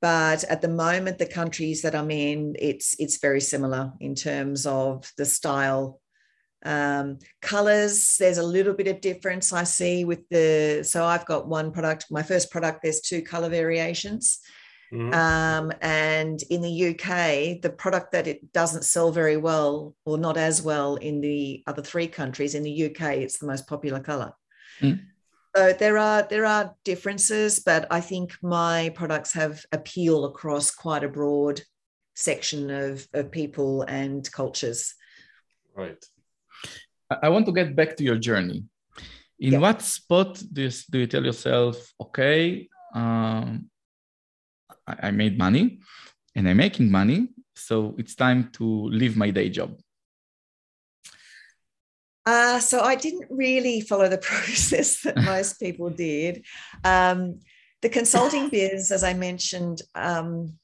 but 0.00 0.44
at 0.44 0.60
the 0.60 0.68
moment 0.68 1.18
the 1.18 1.26
countries 1.26 1.82
that 1.82 1.94
i'm 1.94 2.10
in 2.10 2.54
it's 2.58 2.94
it's 2.98 3.18
very 3.18 3.40
similar 3.40 3.92
in 4.00 4.14
terms 4.14 4.66
of 4.66 5.10
the 5.16 5.24
style 5.24 6.00
um, 6.64 7.18
colors 7.42 8.16
there's 8.18 8.38
a 8.38 8.42
little 8.42 8.74
bit 8.74 8.88
of 8.88 9.00
difference 9.00 9.52
i 9.52 9.64
see 9.64 10.04
with 10.04 10.28
the 10.30 10.82
so 10.82 11.04
i've 11.04 11.26
got 11.26 11.48
one 11.48 11.72
product 11.72 12.06
my 12.10 12.22
first 12.22 12.50
product 12.50 12.80
there's 12.82 13.00
two 13.00 13.22
color 13.22 13.48
variations 13.48 14.40
Mhm. 14.94 15.12
um, 15.12 15.72
and 15.80 16.40
in 16.50 16.60
the 16.60 16.90
UK, 16.90 17.60
the 17.60 17.70
product 17.70 18.12
that 18.12 18.28
it 18.28 18.52
doesn't 18.52 18.84
sell 18.84 19.10
very 19.10 19.36
well, 19.36 19.96
or 20.04 20.18
not 20.18 20.36
as 20.36 20.62
well 20.62 20.94
in 20.96 21.20
the 21.20 21.64
other 21.66 21.82
three 21.82 22.06
countries, 22.06 22.54
in 22.54 22.62
the 22.62 22.84
UK, 22.86 23.16
it's 23.16 23.38
the 23.38 23.46
most 23.46 23.66
popular 23.66 23.98
color. 23.98 24.32
Mm. 24.80 25.00
So 25.56 25.72
there 25.72 25.98
are 25.98 26.26
there 26.28 26.46
are 26.46 26.74
differences, 26.84 27.60
but 27.60 27.86
I 27.90 28.00
think 28.00 28.36
my 28.42 28.90
products 28.94 29.32
have 29.34 29.64
appeal 29.70 30.24
across 30.24 30.72
quite 30.72 31.04
a 31.04 31.08
broad 31.08 31.60
section 32.16 32.70
of, 32.70 33.06
of 33.12 33.30
people 33.30 33.82
and 33.82 34.30
cultures. 34.32 34.94
Right. 35.76 36.04
I 37.10 37.26
I 37.26 37.28
want 37.28 37.46
to 37.46 37.52
get 37.52 37.76
back 37.76 37.96
to 37.96 38.04
your 38.04 38.18
journey. 38.18 38.64
In 39.38 39.52
Yeah. 39.52 39.60
what 39.60 39.82
spot 39.82 40.42
do 40.52 40.62
you, 40.62 40.70
do 40.90 40.98
you 40.98 41.06
tell 41.06 41.24
yourself, 41.24 41.76
okay, 42.00 42.68
um, 42.94 43.70
I, 44.86 45.08
I 45.08 45.10
made 45.10 45.38
money 45.38 45.80
and 46.34 46.48
I'm 46.48 46.56
making 46.56 46.90
money, 46.90 47.28
so 47.54 47.94
it's 47.98 48.14
time 48.14 48.50
to 48.52 48.64
leave 48.90 49.16
my 49.16 49.30
day 49.30 49.50
job? 49.50 49.78
Uh, 52.26 52.58
so 52.58 52.80
I 52.80 52.94
didn't 52.94 53.26
really 53.30 53.80
follow 53.80 54.08
the 54.08 54.18
process 54.32 55.02
that 55.02 55.16
most 55.16 55.60
people 55.60 55.90
did. 55.90 56.44
Um, 56.82 57.40
the 57.82 57.88
consulting 57.88 58.48
biz, 58.50 58.90
as 58.90 59.04
I 59.04 59.14
mentioned, 59.14 59.82
um, 59.94 60.58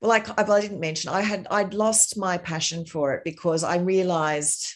well, 0.00 0.12
I, 0.12 0.42
well, 0.42 0.52
I 0.52 0.60
didn't 0.60 0.80
mention 0.80 1.10
I 1.10 1.22
had 1.22 1.46
I'd 1.50 1.72
lost 1.72 2.18
my 2.18 2.36
passion 2.36 2.84
for 2.84 3.14
it 3.14 3.24
because 3.24 3.64
I 3.64 3.78
realized 3.78 4.74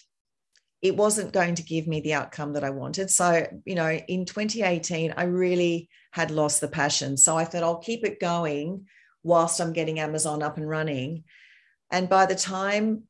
it 0.80 0.96
wasn't 0.96 1.32
going 1.32 1.54
to 1.56 1.62
give 1.62 1.86
me 1.86 2.00
the 2.00 2.14
outcome 2.14 2.54
that 2.54 2.64
I 2.64 2.70
wanted. 2.70 3.10
So, 3.10 3.46
you 3.66 3.74
know, 3.74 3.90
in 3.90 4.24
2018, 4.24 5.12
I 5.14 5.24
really 5.24 5.90
had 6.10 6.30
lost 6.30 6.60
the 6.60 6.68
passion. 6.68 7.18
So 7.18 7.36
I 7.36 7.44
thought 7.44 7.62
I'll 7.62 7.78
keep 7.78 8.04
it 8.04 8.18
going 8.18 8.86
whilst 9.22 9.60
I'm 9.60 9.74
getting 9.74 10.00
Amazon 10.00 10.42
up 10.42 10.56
and 10.56 10.66
running. 10.66 11.24
And 11.90 12.08
by 12.08 12.24
the 12.24 12.34
time 12.34 13.04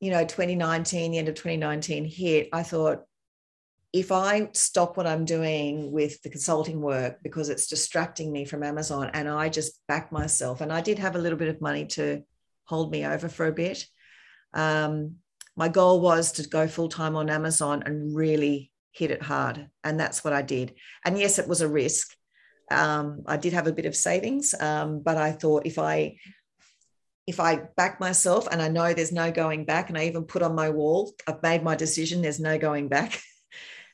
you 0.00 0.10
know 0.10 0.24
2019 0.24 1.12
the 1.12 1.18
end 1.18 1.28
of 1.28 1.34
2019 1.34 2.04
hit 2.04 2.48
i 2.52 2.62
thought 2.62 3.02
if 3.92 4.12
i 4.12 4.48
stop 4.52 4.96
what 4.96 5.06
i'm 5.06 5.24
doing 5.24 5.90
with 5.90 6.20
the 6.22 6.30
consulting 6.30 6.80
work 6.80 7.18
because 7.22 7.48
it's 7.48 7.66
distracting 7.66 8.32
me 8.32 8.44
from 8.44 8.62
amazon 8.62 9.10
and 9.14 9.28
i 9.28 9.48
just 9.48 9.80
back 9.88 10.12
myself 10.12 10.60
and 10.60 10.72
i 10.72 10.80
did 10.80 10.98
have 10.98 11.16
a 11.16 11.18
little 11.18 11.38
bit 11.38 11.48
of 11.48 11.60
money 11.60 11.86
to 11.86 12.22
hold 12.64 12.90
me 12.90 13.04
over 13.04 13.28
for 13.28 13.46
a 13.46 13.52
bit 13.52 13.84
um, 14.54 15.16
my 15.56 15.68
goal 15.68 16.00
was 16.00 16.32
to 16.32 16.48
go 16.48 16.68
full 16.68 16.88
time 16.88 17.16
on 17.16 17.30
amazon 17.30 17.82
and 17.86 18.14
really 18.14 18.70
hit 18.92 19.10
it 19.10 19.22
hard 19.22 19.68
and 19.84 19.98
that's 19.98 20.24
what 20.24 20.32
i 20.32 20.42
did. 20.42 20.74
And 21.04 21.18
yes 21.18 21.38
it 21.38 21.48
was 21.48 21.60
a 21.60 21.68
risk. 21.68 22.14
Um, 22.70 23.22
i 23.26 23.36
did 23.38 23.54
have 23.54 23.66
a 23.66 23.72
bit 23.72 23.86
of 23.86 23.96
savings 23.96 24.54
um, 24.60 25.00
but 25.00 25.16
i 25.16 25.32
thought 25.32 25.64
if 25.64 25.78
i 25.78 26.16
if 27.28 27.40
I 27.40 27.56
back 27.76 28.00
myself 28.00 28.48
and 28.50 28.62
I 28.62 28.68
know 28.68 28.94
there's 28.94 29.12
no 29.12 29.30
going 29.30 29.66
back, 29.66 29.90
and 29.90 29.98
I 29.98 30.06
even 30.06 30.24
put 30.24 30.42
on 30.42 30.54
my 30.54 30.70
wall, 30.70 31.12
I've 31.26 31.42
made 31.42 31.62
my 31.62 31.76
decision, 31.76 32.22
there's 32.22 32.40
no 32.40 32.58
going 32.58 32.88
back. 32.88 33.20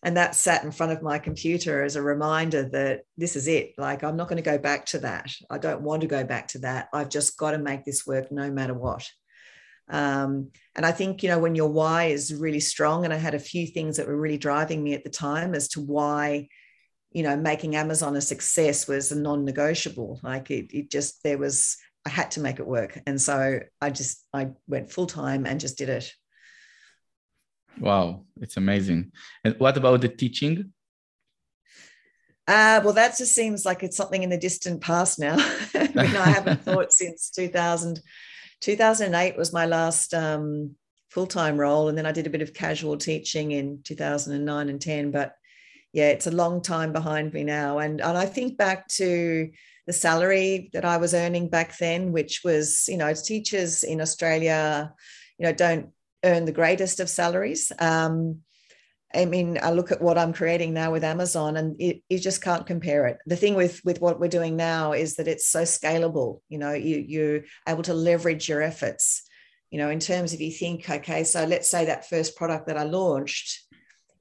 And 0.07 0.19
that 0.19 0.35
sat 0.35 0.65
in 0.65 0.71
front 0.71 0.93
of 0.93 1.01
my 1.01 1.19
computer 1.19 1.83
as 1.83 1.97
a 1.97 2.03
reminder 2.03 2.69
that 2.73 3.05
this 3.17 3.37
is 3.37 3.49
it. 3.49 3.73
Like, 3.79 4.05
I'm 4.05 4.19
not 4.19 4.29
going 4.29 4.37
to 4.37 4.43
go 4.43 4.59
back 4.59 4.85
to 4.89 4.99
that. 4.99 5.33
I 5.49 5.57
don't 5.57 5.81
want 5.81 6.03
to 6.03 6.07
go 6.07 6.23
back 6.25 6.49
to 6.49 6.59
that. 6.59 6.91
I've 6.93 7.09
just 7.09 7.39
got 7.39 7.53
to 7.53 7.59
make 7.59 7.87
this 7.87 8.07
work 8.07 8.31
no 8.31 8.51
matter 8.51 8.75
what. 8.75 9.11
Um, 9.89 10.51
and 10.77 10.85
I 10.85 10.93
think, 10.93 11.23
you 11.23 11.31
know, 11.31 11.39
when 11.39 11.55
your 11.55 11.71
why 11.71 12.09
is 12.09 12.35
really 12.35 12.61
strong, 12.61 13.07
and 13.07 13.15
I 13.15 13.17
had 13.17 13.33
a 13.33 13.39
few 13.39 13.67
things 13.67 13.97
that 13.97 14.07
were 14.07 14.21
really 14.21 14.37
driving 14.37 14.85
me 14.85 14.93
at 14.93 15.05
the 15.05 15.11
time 15.11 15.55
as 15.55 15.69
to 15.69 15.81
why, 15.81 16.49
you 17.11 17.23
know, 17.23 17.39
making 17.39 17.75
Amazon 17.75 18.15
a 18.15 18.21
success 18.21 18.87
was 18.87 19.11
a 19.11 19.19
non 19.19 19.47
negotiable. 19.47 20.21
Like, 20.23 20.51
it, 20.51 20.67
it 20.71 20.91
just, 20.91 21.23
there 21.23 21.39
was, 21.39 21.79
I 22.07 22.11
had 22.11 22.33
to 22.33 22.41
make 22.41 22.59
it 22.59 22.67
work. 22.67 23.01
And 23.07 23.21
so 23.21 23.61
I 23.81 23.91
just 23.91 24.25
I 24.33 24.51
went 24.67 24.93
full 24.93 25.07
time 25.07 25.47
and 25.47 25.61
just 25.61 25.79
did 25.79 25.89
it. 25.89 26.13
Wow, 27.81 28.25
it's 28.41 28.57
amazing. 28.57 29.13
And 29.43 29.57
what 29.59 29.77
about 29.77 30.01
the 30.01 30.09
teaching? 30.09 30.73
Uh, 32.47 32.81
well, 32.85 32.93
that 32.93 33.17
just 33.17 33.35
seems 33.35 33.65
like 33.65 33.83
it's 33.83 33.97
something 33.97 34.23
in 34.23 34.31
the 34.31 34.37
distant 34.37 34.81
past 34.81 35.19
now. 35.19 35.37
I 35.75 35.89
mean, 35.95 36.17
I 36.17 36.29
haven't 36.31 36.63
thought 36.65 36.93
since 36.93 37.31
2000. 37.31 38.01
2008 38.61 39.37
was 39.37 39.53
my 39.53 39.67
last 39.67 40.15
um, 40.15 40.75
full 41.11 41.27
time 41.27 41.59
role. 41.59 41.89
And 41.89 41.97
then 41.97 42.07
I 42.07 42.13
did 42.13 42.27
a 42.27 42.31
bit 42.31 42.43
of 42.43 42.55
casual 42.55 42.97
teaching 42.97 43.53
in 43.53 43.81
2009 43.83 44.69
and 44.69 44.81
10. 44.81 45.11
But 45.11 45.35
yeah, 45.93 46.09
it's 46.09 46.27
a 46.27 46.33
long 46.33 46.61
time 46.61 46.93
behind 46.93 47.33
me 47.33 47.45
now. 47.45 47.79
And, 47.79 48.01
and 48.01 48.17
I 48.17 48.27
think 48.27 48.59
back 48.59 48.89
to 48.89 49.51
the 49.87 49.93
salary 49.93 50.71
that 50.73 50.85
I 50.85 50.97
was 50.97 51.15
earning 51.15 51.49
back 51.49 51.77
then, 51.79 52.13
which 52.13 52.43
was, 52.45 52.87
you 52.89 52.97
know, 52.97 53.13
teachers 53.13 53.85
in 53.85 54.01
Australia, 54.01 54.93
you 55.39 55.47
know, 55.47 55.53
don't 55.53 55.91
earn 56.25 56.45
the 56.47 56.53
greatest 56.53 57.01
of 57.01 57.11
salaries. 57.11 57.71
Um, 57.79 58.41
I 59.15 59.27
mean, 59.27 59.59
I 59.63 59.71
look 59.71 59.93
at 59.93 60.03
what 60.03 60.19
I'm 60.19 60.33
creating 60.33 60.75
now 60.75 60.91
with 60.91 61.05
Amazon, 61.05 61.57
and 61.57 61.81
it, 61.81 62.03
you 62.09 62.19
just 62.19 62.43
can't 62.43 62.67
compare 62.67 63.07
it. 63.07 63.19
The 63.27 63.37
thing 63.37 63.55
with 63.55 63.81
with 63.85 64.01
what 64.01 64.19
we're 64.19 64.29
doing 64.29 64.57
now 64.57 64.93
is 64.93 65.17
that 65.17 65.29
it's 65.29 65.49
so 65.49 65.63
scalable. 65.63 66.41
You 66.49 66.59
know, 66.59 66.73
you 66.73 67.05
you're 67.07 67.41
able 67.69 67.85
to 67.85 67.95
leverage 67.95 68.49
your 68.49 68.63
efforts. 68.63 69.23
You 69.71 69.79
know, 69.79 69.91
in 69.91 70.01
terms 70.01 70.33
of 70.33 70.41
you 70.41 70.53
think, 70.53 70.89
okay, 70.89 71.25
so 71.25 71.45
let's 71.45 71.69
say 71.69 71.87
that 71.87 72.09
first 72.09 72.37
product 72.37 72.67
that 72.69 72.77
I 72.77 72.85
launched, 72.85 73.64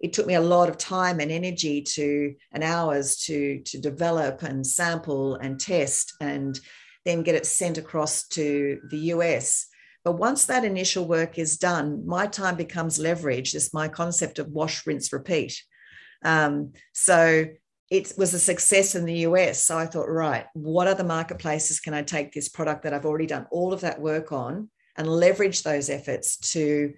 it 0.03 0.13
took 0.13 0.27
me 0.27 0.36
a 0.36 0.41
lot 0.41 0.69
of 0.69 0.77
time 0.77 1.19
and 1.19 1.31
energy 1.31 1.81
to 1.81 2.36
and 2.51 2.63
hours 2.63 3.15
to 3.15 3.62
to 3.65 3.79
develop 3.79 4.43
and 4.43 4.67
sample 4.67 5.36
and 5.36 5.60
test 5.60 6.13
and 6.22 6.60
then 7.05 7.24
get 7.24 7.36
it 7.36 7.45
sent 7.45 7.77
across 7.77 8.27
to 8.27 8.79
the 8.91 8.98
US 8.98 9.67
but 10.03 10.13
once 10.13 10.45
that 10.45 10.65
initial 10.65 11.05
work 11.05 11.39
is 11.39 11.57
done, 11.57 12.05
my 12.05 12.27
time 12.27 12.55
becomes 12.55 13.00
leverage. 13.00 13.55
It's 13.55 13.74
my 13.74 13.88
concept 13.88 14.38
of 14.38 14.50
wash, 14.50 14.86
rinse, 14.86 15.13
repeat. 15.13 15.63
Um, 16.25 16.74
so 16.93 17.45
it 17.89 18.13
was 18.17 18.33
a 18.33 18.39
success 18.39 18.95
in 18.95 19.05
the 19.05 19.19
US. 19.19 19.63
So 19.63 19.77
I 19.77 19.86
thought, 19.86 20.10
right, 20.10 20.45
what 20.53 20.88
other 20.88 21.05
marketplaces 21.05 21.79
can 21.79 21.93
I 21.93 22.01
take 22.01 22.33
this 22.33 22.50
product 22.50 22.83
that 22.83 22.93
I've 22.93 23.05
already 23.05 23.27
done 23.27 23.48
all 23.50 23.72
of 23.72 23.81
that 23.81 24.01
work 24.01 24.31
on 24.31 24.69
and 24.98 25.07
leverage 25.07 25.63
those 25.63 25.89
efforts 25.89 26.38
to, 26.51 26.93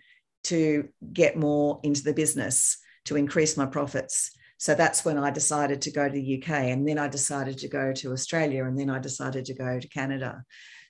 to 0.45 0.89
get 1.13 1.37
more 1.37 1.79
into 1.83 2.03
the 2.03 2.13
business, 2.13 2.77
to 3.05 3.15
increase 3.15 3.57
my 3.57 3.65
profits? 3.65 4.31
So 4.57 4.73
that's 4.73 5.03
when 5.03 5.17
I 5.17 5.31
decided 5.31 5.81
to 5.81 5.91
go 5.91 6.07
to 6.07 6.13
the 6.13 6.41
UK. 6.41 6.49
And 6.49 6.87
then 6.87 6.97
I 6.97 7.07
decided 7.07 7.57
to 7.59 7.67
go 7.67 7.93
to 7.93 8.13
Australia. 8.13 8.65
And 8.65 8.79
then 8.79 8.89
I 8.89 8.99
decided 8.99 9.45
to 9.45 9.53
go 9.53 9.79
to 9.79 9.87
Canada. 9.89 10.43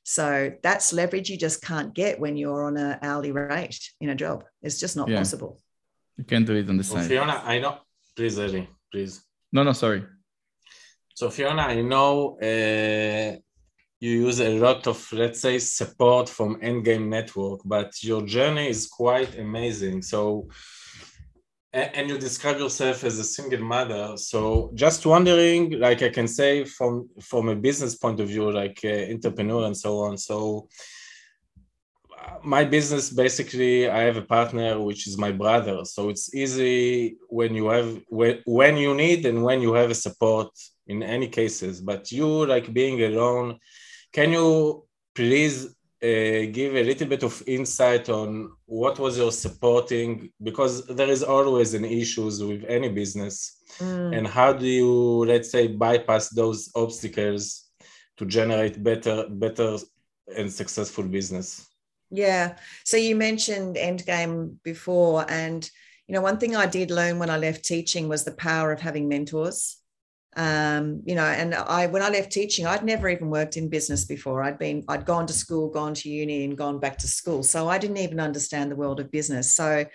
So 0.03 0.51
that's 0.61 0.93
leverage 0.93 1.29
you 1.29 1.37
just 1.37 1.63
can't 1.63 1.93
get 1.93 2.19
when 2.19 2.37
you're 2.37 2.65
on 2.65 2.77
an 2.77 2.99
hourly 3.01 3.31
rate 3.31 3.89
in 3.99 4.09
a 4.09 4.15
job. 4.15 4.43
It's 4.61 4.79
just 4.79 4.95
not 4.95 5.09
yeah. 5.09 5.17
possible. 5.17 5.59
You 6.17 6.23
can't 6.23 6.45
do 6.45 6.55
it 6.55 6.69
on 6.69 6.77
the 6.77 6.83
side. 6.83 7.07
Fiona, 7.07 7.41
I 7.43 7.59
know. 7.59 7.79
Please, 8.15 8.37
Ellie, 8.39 8.69
please. 8.91 9.21
No, 9.51 9.63
no, 9.63 9.73
sorry. 9.73 10.05
So 11.15 11.29
Fiona, 11.29 11.63
I 11.63 11.81
know 11.81 12.37
uh, 12.41 13.37
you 13.99 14.11
use 14.27 14.41
a 14.41 14.59
lot 14.59 14.85
of, 14.85 15.11
let's 15.11 15.41
say, 15.41 15.57
support 15.57 16.29
from 16.29 16.61
Endgame 16.61 17.07
Network, 17.07 17.61
but 17.65 17.91
your 18.03 18.21
journey 18.21 18.69
is 18.69 18.87
quite 18.87 19.37
amazing. 19.39 20.03
So 20.03 20.47
and 21.75 22.09
you 22.09 22.17
describe 22.17 22.57
yourself 22.57 23.03
as 23.03 23.19
a 23.19 23.23
single 23.23 23.59
mother. 23.59 24.15
So 24.15 24.71
just 24.75 25.05
wondering 25.05 25.79
like 25.79 26.01
i 26.01 26.09
can 26.09 26.27
say 26.27 26.63
from 26.63 27.09
from 27.19 27.49
a 27.49 27.55
business 27.55 27.95
point 27.95 28.19
of 28.19 28.29
view 28.29 28.51
like 28.51 28.79
uh, 28.83 29.11
entrepreneur 29.13 29.65
and 29.65 29.75
so 29.75 29.99
on. 29.99 30.17
So 30.17 30.69
my 32.43 32.63
business 32.63 33.09
basically 33.09 33.89
i 33.89 33.99
have 33.99 34.17
a 34.17 34.21
partner 34.21 34.79
which 34.79 35.05
is 35.07 35.17
my 35.17 35.31
brother. 35.31 35.83
So 35.83 36.09
it's 36.09 36.33
easy 36.33 37.17
when 37.27 37.53
you 37.53 37.67
have 37.67 38.01
when, 38.07 38.41
when 38.45 38.77
you 38.77 38.95
need 38.95 39.25
and 39.25 39.43
when 39.43 39.61
you 39.61 39.73
have 39.73 39.91
a 39.91 39.95
support 39.95 40.51
in 40.87 41.03
any 41.03 41.27
cases. 41.27 41.81
But 41.81 42.11
you 42.11 42.45
like 42.45 42.73
being 42.73 43.03
alone 43.03 43.59
can 44.13 44.31
you 44.31 44.85
please 45.13 45.74
give 46.45 46.75
a 46.75 46.83
little 46.83 47.07
bit 47.07 47.23
of 47.23 47.41
insight 47.47 48.09
on 48.09 48.51
what 48.65 48.99
was 48.99 49.17
your 49.17 49.31
supporting 49.31 50.29
because 50.41 50.85
there 50.87 51.09
is 51.09 51.23
always 51.23 51.73
an 51.73 51.85
issues 51.85 52.43
with 52.43 52.63
any 52.67 52.89
business. 52.89 53.61
Mm. 53.79 54.17
and 54.17 54.27
how 54.27 54.53
do 54.53 54.65
you 54.65 55.25
let's 55.25 55.51
say 55.51 55.67
bypass 55.67 56.29
those 56.29 56.71
obstacles 56.75 57.43
to 58.15 58.25
generate 58.25 58.81
better 58.81 59.25
better 59.29 59.77
and 60.37 60.51
successful 60.51 61.03
business? 61.03 61.67
Yeah. 62.09 62.55
So 62.85 62.95
you 62.95 63.15
mentioned 63.17 63.75
endgame 63.75 64.55
before 64.63 65.25
and 65.29 65.69
you 66.07 66.13
know 66.13 66.21
one 66.21 66.37
thing 66.37 66.55
i 66.55 66.65
did 66.65 66.91
learn 66.91 67.19
when 67.19 67.29
i 67.29 67.37
left 67.37 67.65
teaching 67.65 68.07
was 68.07 68.23
the 68.23 68.31
power 68.31 68.71
of 68.71 68.79
having 68.79 69.09
mentors 69.09 69.77
um, 70.35 71.01
you 71.05 71.15
know, 71.15 71.23
and 71.23 71.55
I 71.55 71.87
when 71.87 72.01
I 72.01 72.09
left 72.09 72.31
teaching, 72.31 72.65
I'd 72.65 72.83
never 72.83 73.07
even 73.07 73.29
worked 73.29 73.55
in 73.55 73.69
business 73.69 74.03
before. 74.05 74.43
I'd 74.43 74.59
been 74.59 74.83
I'd 74.87 75.05
gone 75.05 75.27
to 75.27 75.33
school, 75.33 75.69
gone 75.69 75.93
to 75.95 76.09
uni, 76.09 76.43
and 76.43 76.57
gone 76.57 76.79
back 76.79 76.97
to 76.99 77.07
school, 77.07 77.41
so 77.41 77.69
I 77.69 77.77
didn't 77.77 77.97
even 77.97 78.19
understand 78.19 78.71
the 78.71 78.75
world 78.75 78.99
of 78.99 79.11
business. 79.11 79.53
So 79.53 79.85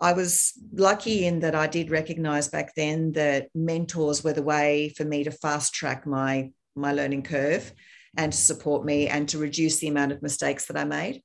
I 0.00 0.14
was 0.14 0.54
lucky 0.72 1.26
in 1.26 1.40
that 1.40 1.54
I 1.54 1.66
did 1.66 1.90
recognize 1.90 2.48
back 2.48 2.74
then 2.74 3.12
that 3.12 3.48
mentors 3.54 4.24
were 4.24 4.32
the 4.32 4.42
way 4.42 4.94
for 4.96 5.04
me 5.04 5.24
to 5.24 5.30
fast 5.30 5.74
track 5.74 6.06
my 6.06 6.50
my 6.74 6.92
learning 6.92 7.24
curve 7.24 7.70
and 8.16 8.32
to 8.32 8.38
support 8.38 8.84
me 8.84 9.08
and 9.08 9.28
to 9.28 9.38
reduce 9.38 9.78
the 9.78 9.88
amount 9.88 10.12
of 10.12 10.22
mistakes 10.22 10.66
that 10.66 10.76
I 10.76 10.84
made. 10.84 11.22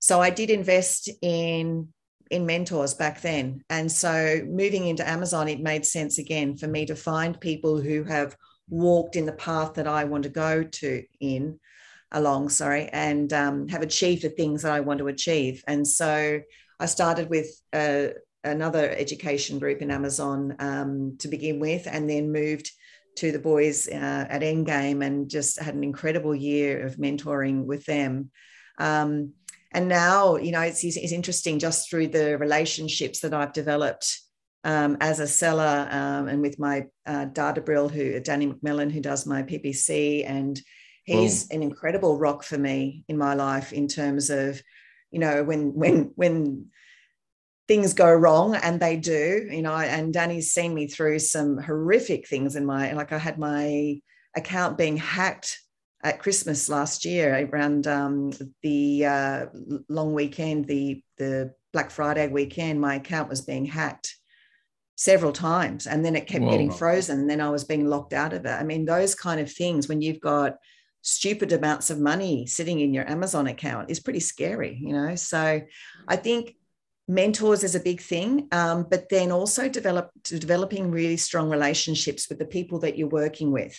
So 0.00 0.20
I 0.20 0.30
did 0.30 0.50
invest 0.50 1.10
in 1.22 1.88
in 2.30 2.46
mentors 2.46 2.94
back 2.94 3.20
then. 3.20 3.62
And 3.70 3.90
so 3.90 4.42
moving 4.46 4.86
into 4.86 5.08
Amazon, 5.08 5.48
it 5.48 5.60
made 5.60 5.84
sense 5.84 6.18
again 6.18 6.56
for 6.56 6.66
me 6.66 6.86
to 6.86 6.96
find 6.96 7.40
people 7.40 7.80
who 7.80 8.04
have 8.04 8.36
walked 8.68 9.16
in 9.16 9.26
the 9.26 9.32
path 9.32 9.74
that 9.74 9.86
I 9.86 10.04
want 10.04 10.24
to 10.24 10.28
go 10.28 10.62
to 10.62 11.02
in 11.20 11.58
along, 12.12 12.48
sorry, 12.48 12.88
and 12.92 13.32
um, 13.32 13.68
have 13.68 13.82
achieved 13.82 14.22
the 14.22 14.30
things 14.30 14.62
that 14.62 14.72
I 14.72 14.80
want 14.80 14.98
to 14.98 15.08
achieve. 15.08 15.62
And 15.66 15.86
so 15.86 16.40
I 16.80 16.86
started 16.86 17.28
with 17.28 17.48
uh, 17.72 18.08
another 18.44 18.90
education 18.90 19.58
group 19.58 19.82
in 19.82 19.90
Amazon 19.90 20.56
um, 20.58 21.16
to 21.18 21.28
begin 21.28 21.60
with, 21.60 21.86
and 21.86 22.08
then 22.08 22.32
moved 22.32 22.70
to 23.16 23.32
the 23.32 23.38
boys 23.38 23.88
uh, 23.88 24.26
at 24.28 24.42
Endgame 24.42 25.04
and 25.04 25.28
just 25.28 25.60
had 25.60 25.74
an 25.74 25.82
incredible 25.82 26.34
year 26.34 26.86
of 26.86 26.96
mentoring 26.96 27.64
with 27.64 27.84
them. 27.84 28.30
Um, 28.78 29.32
and 29.72 29.88
now 29.88 30.36
you 30.36 30.52
know 30.52 30.60
it's, 30.60 30.84
it's 30.84 31.12
interesting 31.12 31.58
just 31.58 31.88
through 31.88 32.08
the 32.08 32.38
relationships 32.38 33.20
that 33.20 33.34
i've 33.34 33.52
developed 33.52 34.20
um, 34.64 34.96
as 35.00 35.20
a 35.20 35.26
seller 35.26 35.88
um, 35.90 36.26
and 36.26 36.42
with 36.42 36.58
my 36.58 36.86
uh, 37.06 37.26
data 37.26 37.60
brill 37.60 37.88
who 37.88 38.20
danny 38.20 38.46
mcmillan 38.46 38.90
who 38.90 39.00
does 39.00 39.26
my 39.26 39.42
ppc 39.42 40.24
and 40.28 40.60
he's 41.04 41.48
an 41.50 41.62
incredible 41.62 42.18
rock 42.18 42.42
for 42.42 42.58
me 42.58 43.04
in 43.08 43.16
my 43.16 43.34
life 43.34 43.72
in 43.72 43.88
terms 43.88 44.30
of 44.30 44.60
you 45.10 45.18
know 45.18 45.42
when 45.42 45.74
when 45.74 46.12
when 46.16 46.66
things 47.66 47.94
go 47.94 48.12
wrong 48.12 48.54
and 48.56 48.80
they 48.80 48.96
do 48.96 49.46
you 49.50 49.62
know 49.62 49.74
and 49.74 50.12
danny's 50.12 50.52
seen 50.52 50.74
me 50.74 50.86
through 50.86 51.18
some 51.18 51.58
horrific 51.58 52.26
things 52.26 52.56
in 52.56 52.66
my 52.66 52.92
like 52.92 53.12
i 53.12 53.18
had 53.18 53.38
my 53.38 53.98
account 54.36 54.76
being 54.76 54.96
hacked 54.96 55.60
at 56.02 56.20
Christmas 56.20 56.68
last 56.68 57.04
year 57.04 57.48
around 57.50 57.86
um, 57.86 58.32
the 58.62 59.04
uh, 59.04 59.46
long 59.88 60.14
weekend, 60.14 60.66
the 60.66 61.02
the 61.16 61.52
Black 61.72 61.90
Friday 61.90 62.28
weekend, 62.28 62.80
my 62.80 62.94
account 62.94 63.28
was 63.28 63.40
being 63.40 63.66
hacked 63.66 64.16
several 64.96 65.32
times, 65.32 65.86
and 65.86 66.04
then 66.04 66.16
it 66.16 66.26
kept 66.26 66.44
Whoa. 66.44 66.50
getting 66.50 66.70
frozen. 66.70 67.20
And 67.20 67.30
then 67.30 67.40
I 67.40 67.50
was 67.50 67.64
being 67.64 67.86
locked 67.86 68.12
out 68.12 68.32
of 68.32 68.46
it. 68.46 68.50
I 68.50 68.62
mean, 68.62 68.84
those 68.84 69.14
kind 69.14 69.40
of 69.40 69.52
things 69.52 69.88
when 69.88 70.00
you've 70.00 70.20
got 70.20 70.56
stupid 71.02 71.52
amounts 71.52 71.90
of 71.90 72.00
money 72.00 72.46
sitting 72.46 72.80
in 72.80 72.92
your 72.94 73.08
Amazon 73.08 73.46
account 73.46 73.90
is 73.90 74.00
pretty 74.00 74.20
scary, 74.20 74.78
you 74.80 74.92
know. 74.92 75.14
So 75.14 75.62
I 76.06 76.16
think 76.16 76.54
mentors 77.08 77.64
is 77.64 77.74
a 77.74 77.80
big 77.80 78.00
thing, 78.00 78.48
um, 78.52 78.86
but 78.88 79.08
then 79.08 79.32
also 79.32 79.68
develop 79.68 80.10
developing 80.22 80.90
really 80.90 81.16
strong 81.16 81.48
relationships 81.48 82.28
with 82.28 82.38
the 82.38 82.44
people 82.44 82.80
that 82.80 82.96
you're 82.96 83.08
working 83.08 83.50
with 83.50 83.78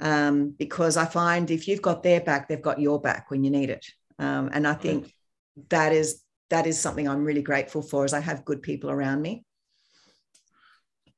um, 0.00 0.50
because 0.58 0.96
I 0.96 1.06
find 1.06 1.50
if 1.50 1.68
you've 1.68 1.82
got 1.82 2.02
their 2.02 2.20
back, 2.20 2.48
they've 2.48 2.60
got 2.60 2.80
your 2.80 3.00
back 3.00 3.30
when 3.30 3.44
you 3.44 3.50
need 3.50 3.70
it. 3.70 3.86
Um, 4.18 4.50
and 4.52 4.66
I 4.66 4.74
think 4.74 5.12
that 5.68 5.92
is 5.92 6.22
that 6.50 6.66
is 6.66 6.78
something 6.78 7.08
I'm 7.08 7.24
really 7.24 7.42
grateful 7.42 7.82
for, 7.82 8.04
is 8.04 8.12
I 8.12 8.20
have 8.20 8.44
good 8.44 8.62
people 8.62 8.90
around 8.90 9.22
me. 9.22 9.44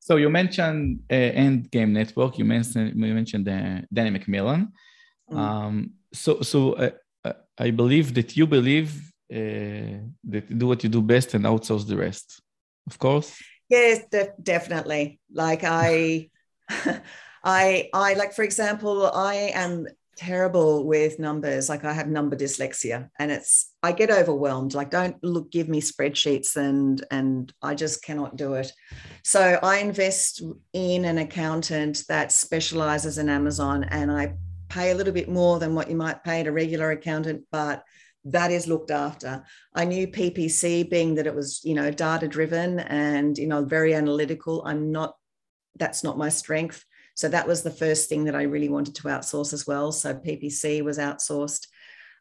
So 0.01 0.17
you 0.17 0.31
mentioned 0.31 1.01
uh, 1.11 1.15
Endgame 1.15 1.91
Network. 1.91 2.39
You 2.39 2.45
mentioned 2.45 2.93
you 2.95 3.15
mentioned 3.15 3.49
uh, 3.49 3.81
Danny 3.93 4.19
McMillan. 4.19 4.69
Mm. 5.31 5.39
Um, 5.39 5.91
so 6.13 6.43
so 6.43 6.75
uh, 6.75 6.91
uh 7.25 7.33
I 7.59 7.71
believe 7.71 8.15
that 8.15 8.37
you 8.37 8.47
believe 8.47 8.91
uh, 9.33 9.99
that 10.33 10.45
you 10.49 10.57
do 10.57 10.67
what 10.69 10.85
you 10.85 10.91
do 10.91 11.03
best 11.03 11.35
and 11.35 11.45
outsource 11.45 11.87
the 11.87 11.97
rest. 11.97 12.41
Of 12.87 12.99
course. 12.99 13.37
Yes, 13.69 14.05
de- 14.11 14.35
definitely. 14.41 15.19
Like 15.33 15.65
I. 15.65 16.31
I 17.47 17.89
I 17.95 18.15
like 18.15 18.35
for 18.35 18.43
example, 18.43 19.07
I 19.07 19.53
am 19.55 19.87
terrible 20.17 20.85
with 20.85 21.19
numbers. 21.21 21.69
Like 21.69 21.85
I 21.85 21.93
have 21.93 22.09
number 22.09 22.35
dyslexia 22.35 23.09
and 23.21 23.31
it's 23.31 23.73
I 23.85 23.93
get 23.93 24.11
overwhelmed. 24.11 24.75
Like 24.75 24.91
don't 24.91 25.17
look 25.23 25.53
give 25.53 25.69
me 25.69 25.81
spreadsheets 25.81 26.57
and 26.57 27.05
and 27.11 27.53
I 27.63 27.77
just 27.77 28.03
cannot 28.03 28.37
do 28.37 28.55
it. 28.55 28.73
So 29.23 29.61
I 29.63 29.79
invest 29.79 30.43
in 30.73 31.05
an 31.05 31.19
accountant 31.19 32.03
that 32.09 32.33
specializes 32.33 33.19
in 33.19 33.29
Amazon 33.29 33.85
and 33.85 34.11
I 34.11 34.35
pay 34.69 34.91
a 34.91 34.95
little 34.97 35.13
bit 35.13 35.29
more 35.29 35.61
than 35.61 35.77
what 35.77 35.89
you 35.89 35.97
might 35.97 36.25
pay 36.25 36.41
at 36.41 36.49
a 36.49 36.53
regular 36.53 36.91
accountant, 36.91 37.45
but 37.53 37.85
that 38.25 38.51
is 38.51 38.67
looked 38.67 38.91
after. 38.91 39.45
I 39.73 39.85
knew 39.85 40.09
PPC 40.09 40.91
being 40.91 41.15
that 41.15 41.29
it 41.29 41.35
was, 41.35 41.61
you 41.63 41.75
know, 41.75 41.93
data 41.93 42.27
driven 42.27 42.81
and, 42.81 43.39
you 43.39 43.47
know, 43.47 43.65
very 43.65 43.95
analytical. 43.95 44.65
I'm 44.67 44.91
not, 44.91 45.15
that's 45.79 46.03
not 46.03 46.19
my 46.19 46.29
strength. 46.29 46.85
So 47.17 47.29
that 47.29 47.49
was 47.49 47.63
the 47.63 47.71
first 47.71 48.09
thing 48.09 48.25
that 48.25 48.37
I 48.37 48.43
really 48.43 48.69
wanted 48.69 48.95
to 48.97 49.09
outsource 49.09 49.53
as 49.53 49.67
well. 49.67 49.91
So 49.91 50.15
PPC 50.15 50.83
was 50.83 50.99
outsourced. 50.99 51.67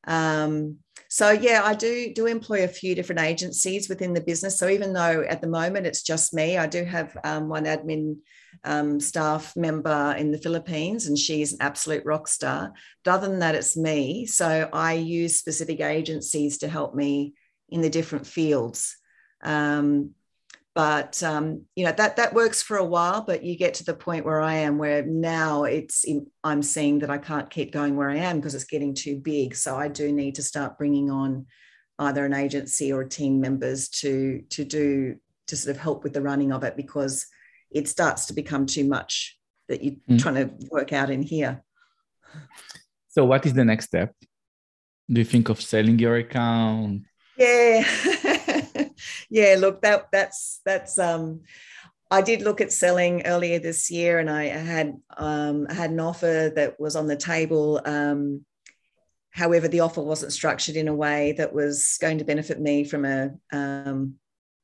Um, 0.07 0.77
so 1.09 1.31
yeah, 1.31 1.61
I 1.63 1.75
do 1.75 2.13
do 2.13 2.25
employ 2.25 2.63
a 2.63 2.69
few 2.69 2.95
different 2.95 3.21
agencies 3.21 3.89
within 3.89 4.13
the 4.13 4.21
business. 4.21 4.57
So 4.57 4.67
even 4.69 4.93
though 4.93 5.23
at 5.27 5.41
the 5.41 5.47
moment 5.47 5.85
it's 5.85 6.01
just 6.01 6.33
me, 6.33 6.57
I 6.57 6.65
do 6.65 6.83
have 6.83 7.15
um, 7.23 7.49
one 7.49 7.65
admin 7.65 8.17
um, 8.63 8.99
staff 8.99 9.55
member 9.55 10.15
in 10.17 10.31
the 10.31 10.37
Philippines, 10.37 11.07
and 11.07 11.17
she's 11.17 11.53
an 11.53 11.59
absolute 11.61 12.05
rock 12.05 12.27
star. 12.27 12.73
But 13.03 13.15
other 13.15 13.27
than 13.27 13.39
that, 13.39 13.55
it's 13.55 13.77
me. 13.77 14.25
So 14.25 14.69
I 14.71 14.93
use 14.93 15.37
specific 15.37 15.81
agencies 15.81 16.59
to 16.59 16.67
help 16.67 16.95
me 16.95 17.33
in 17.69 17.81
the 17.81 17.89
different 17.89 18.25
fields. 18.25 18.97
Um, 19.43 20.11
but 20.75 21.23
um, 21.23 21.63
you 21.75 21.85
know 21.85 21.93
that 21.93 22.17
that 22.17 22.33
works 22.33 22.61
for 22.61 22.77
a 22.77 22.85
while 22.85 23.21
but 23.21 23.43
you 23.43 23.57
get 23.57 23.73
to 23.75 23.85
the 23.85 23.93
point 23.93 24.25
where 24.25 24.41
i 24.41 24.53
am 24.53 24.77
where 24.77 25.03
now 25.05 25.63
it's 25.63 26.05
i'm 26.43 26.61
seeing 26.61 26.99
that 26.99 27.09
i 27.09 27.17
can't 27.17 27.49
keep 27.49 27.71
going 27.71 27.95
where 27.95 28.09
i 28.09 28.17
am 28.17 28.35
because 28.35 28.53
it's 28.53 28.65
getting 28.65 28.93
too 28.93 29.17
big. 29.17 29.55
So 29.55 29.75
i 29.75 29.87
do 29.87 30.11
need 30.11 30.35
to 30.35 30.43
start 30.43 30.77
bringing 30.77 31.09
on 31.09 31.47
either 31.97 32.25
an 32.25 32.33
agency 32.33 32.91
or 32.91 33.05
team 33.05 33.39
members 33.39 33.89
to 33.89 34.43
to 34.49 34.65
do 34.65 35.15
to 35.47 35.55
sort 35.55 35.75
of 35.75 35.81
help 35.81 36.03
with 36.03 36.13
the 36.13 36.21
running 36.21 36.51
of 36.51 36.63
it 36.63 36.75
because 36.75 37.25
it 37.71 37.87
starts 37.87 38.25
to 38.25 38.33
become 38.33 38.65
too 38.65 38.83
much 38.83 39.37
that 39.69 39.83
you're 39.83 39.95
mm. 40.09 40.19
trying 40.19 40.35
to 40.35 40.51
work 40.71 40.91
out 40.93 41.09
in 41.09 41.21
here. 41.21 41.63
So 43.09 43.25
what 43.25 43.45
is 43.45 43.53
the 43.53 43.65
next 43.65 43.85
step? 43.85 44.13
Do 45.09 45.19
you 45.19 45.25
think 45.25 45.49
of 45.49 45.61
selling 45.61 45.99
your 45.99 46.17
account? 46.17 47.03
Yeah 47.37 47.83
yeah, 49.29 49.55
look, 49.57 49.81
that 49.81 50.07
that's 50.11 50.61
that's 50.65 50.97
um 50.97 51.41
I 52.11 52.21
did 52.21 52.41
look 52.41 52.61
at 52.61 52.71
selling 52.71 53.25
earlier 53.25 53.59
this 53.59 53.89
year, 53.89 54.19
and 54.19 54.29
I 54.29 54.45
had 54.45 54.93
um, 55.17 55.67
I 55.69 55.73
had 55.73 55.91
an 55.91 55.99
offer 55.99 56.51
that 56.55 56.79
was 56.79 56.95
on 56.95 57.07
the 57.07 57.15
table. 57.15 57.81
Um, 57.83 58.45
however, 59.31 59.67
the 59.67 59.79
offer 59.79 60.01
wasn't 60.01 60.33
structured 60.33 60.75
in 60.75 60.87
a 60.87 60.95
way 60.95 61.33
that 61.33 61.53
was 61.53 61.97
going 61.99 62.19
to 62.19 62.25
benefit 62.25 62.59
me 62.59 62.83
from 62.83 63.05
a 63.05 63.31
um, 63.51 64.15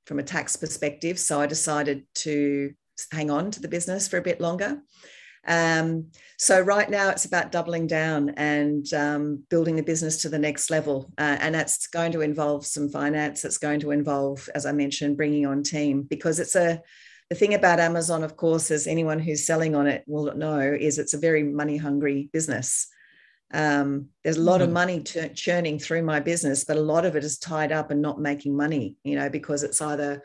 from 0.05 0.19
a 0.19 0.23
tax 0.23 0.55
perspective. 0.55 1.17
So 1.17 1.41
I 1.41 1.47
decided 1.47 2.05
to 2.15 2.73
hang 3.11 3.31
on 3.31 3.49
to 3.51 3.61
the 3.61 3.67
business 3.67 4.07
for 4.07 4.17
a 4.17 4.21
bit 4.21 4.39
longer. 4.39 4.79
Um, 5.47 6.07
so 6.37 6.59
right 6.61 6.89
now 6.89 7.09
it's 7.09 7.25
about 7.25 7.51
doubling 7.51 7.87
down 7.87 8.29
and 8.37 8.85
um, 8.93 9.43
building 9.49 9.75
the 9.75 9.83
business 9.83 10.17
to 10.21 10.29
the 10.29 10.39
next 10.39 10.69
level, 10.69 11.11
uh, 11.17 11.37
and 11.39 11.55
that's 11.55 11.87
going 11.87 12.11
to 12.11 12.21
involve 12.21 12.65
some 12.65 12.89
finance. 12.89 13.43
It's 13.43 13.57
going 13.57 13.79
to 13.81 13.91
involve, 13.91 14.47
as 14.53 14.65
I 14.65 14.71
mentioned, 14.71 15.17
bringing 15.17 15.45
on 15.45 15.63
team 15.63 16.03
because 16.03 16.39
it's 16.39 16.55
a 16.55 16.81
the 17.29 17.35
thing 17.35 17.53
about 17.53 17.79
Amazon, 17.79 18.23
of 18.25 18.35
course, 18.35 18.71
as 18.71 18.87
anyone 18.87 19.17
who's 19.17 19.45
selling 19.45 19.73
on 19.73 19.87
it 19.87 20.03
will 20.05 20.35
know, 20.35 20.59
is 20.59 20.99
it's 20.99 21.13
a 21.13 21.17
very 21.17 21.43
money 21.43 21.77
hungry 21.77 22.29
business. 22.33 22.87
Um, 23.53 24.07
there's 24.21 24.35
a 24.35 24.41
lot 24.41 24.55
mm-hmm. 24.55 24.63
of 24.63 24.71
money 24.71 24.99
t- 24.99 25.29
churning 25.29 25.79
through 25.79 26.03
my 26.03 26.19
business, 26.19 26.65
but 26.65 26.75
a 26.75 26.81
lot 26.81 27.05
of 27.05 27.15
it 27.15 27.23
is 27.23 27.37
tied 27.37 27.71
up 27.71 27.89
and 27.89 28.01
not 28.01 28.19
making 28.19 28.57
money, 28.57 28.97
you 29.05 29.15
know, 29.15 29.29
because 29.29 29.63
it's 29.63 29.81
either, 29.81 30.23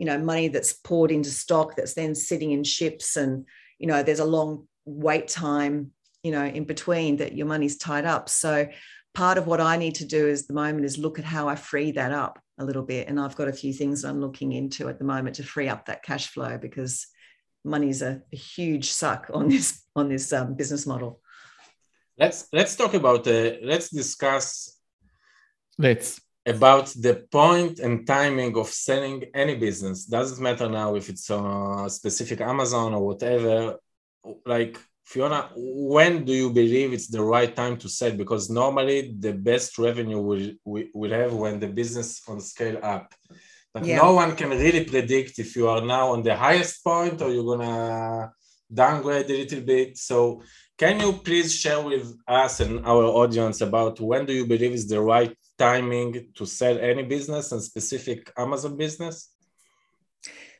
you 0.00 0.06
know, 0.06 0.18
money 0.18 0.48
that's 0.48 0.72
poured 0.72 1.12
into 1.12 1.30
stock 1.30 1.76
that's 1.76 1.94
then 1.94 2.16
sitting 2.16 2.50
in 2.50 2.64
ships 2.64 3.16
and 3.16 3.46
you 3.78 3.86
know 3.86 4.02
there's 4.02 4.20
a 4.20 4.24
long 4.24 4.66
wait 4.84 5.28
time 5.28 5.92
you 6.22 6.30
know 6.30 6.44
in 6.44 6.64
between 6.64 7.16
that 7.18 7.34
your 7.34 7.46
money's 7.46 7.76
tied 7.76 8.04
up. 8.04 8.28
So 8.28 8.68
part 9.14 9.38
of 9.38 9.46
what 9.46 9.60
i 9.60 9.76
need 9.76 9.94
to 9.96 10.04
do 10.04 10.28
is 10.28 10.46
the 10.46 10.54
moment 10.54 10.84
is 10.84 10.98
look 10.98 11.18
at 11.18 11.24
how 11.24 11.48
i 11.48 11.56
free 11.56 11.90
that 11.92 12.12
up 12.12 12.38
a 12.58 12.64
little 12.64 12.82
bit. 12.82 13.08
And 13.08 13.18
i've 13.18 13.36
got 13.36 13.48
a 13.48 13.52
few 13.52 13.72
things 13.72 14.04
i'm 14.04 14.20
looking 14.20 14.52
into 14.52 14.88
at 14.88 14.98
the 14.98 15.04
moment 15.04 15.36
to 15.36 15.42
free 15.42 15.68
up 15.68 15.86
that 15.86 16.02
cash 16.02 16.28
flow 16.28 16.58
because 16.58 17.06
money's 17.64 18.02
a, 18.02 18.22
a 18.32 18.36
huge 18.36 18.90
suck 18.90 19.30
on 19.32 19.48
this 19.52 19.82
on 19.94 20.08
this 20.08 20.32
um, 20.32 20.54
business 20.54 20.86
model. 20.86 21.20
Let's 22.18 22.48
let's 22.52 22.74
talk 22.76 22.94
about 22.94 23.26
uh, 23.26 23.52
let's 23.62 23.90
discuss 23.90 24.76
let's 25.78 26.20
about 26.48 26.86
the 27.06 27.26
point 27.30 27.78
and 27.78 28.06
timing 28.06 28.56
of 28.56 28.68
selling 28.68 29.24
any 29.34 29.54
business. 29.56 30.06
Doesn't 30.06 30.42
matter 30.42 30.68
now 30.68 30.94
if 30.94 31.08
it's 31.08 31.28
a 31.30 31.86
specific 31.88 32.40
amazon 32.40 32.94
or 32.94 33.06
whatever? 33.06 33.76
Like 34.44 34.78
fiona 35.04 35.50
when 35.56 36.24
do 36.24 36.32
you 36.32 36.50
believe 36.50 36.92
it's 36.92 37.08
the 37.08 37.22
right 37.22 37.54
time 37.54 37.76
to 37.78 37.88
sell? 37.88 38.12
Because 38.12 38.50
normally 38.50 39.14
the 39.18 39.32
best 39.32 39.78
revenue 39.78 40.20
will 40.28 40.48
will 41.00 41.14
have 41.20 41.32
when 41.34 41.60
the 41.60 41.68
business 41.68 42.22
on 42.28 42.40
scale 42.40 42.78
up. 42.82 43.14
But 43.74 43.84
yeah. 43.84 43.98
no 43.98 44.14
one 44.14 44.34
can 44.34 44.50
really 44.50 44.84
predict 44.84 45.38
if 45.38 45.54
you 45.56 45.68
are 45.68 45.82
now 45.82 46.12
on 46.14 46.22
the 46.22 46.34
highest 46.34 46.82
point 46.82 47.20
or 47.22 47.30
you're 47.30 47.50
gonna 47.56 48.32
downgrade 48.72 49.30
a 49.30 49.38
little 49.42 49.60
bit. 49.60 49.96
So 49.98 50.42
can 50.78 51.00
you 51.00 51.12
please 51.12 51.54
share 51.54 51.82
with 51.82 52.06
us 52.26 52.60
and 52.60 52.86
our 52.86 53.04
audience 53.04 53.60
about 53.60 54.00
when 54.00 54.26
do 54.26 54.32
you 54.32 54.46
believe 54.46 54.72
is 54.72 54.88
the 54.88 55.00
right 55.00 55.36
timing 55.58 56.28
to 56.34 56.46
sell 56.46 56.78
any 56.78 57.02
business 57.02 57.52
and 57.52 57.62
specific 57.62 58.32
Amazon 58.36 58.76
business? 58.76 59.32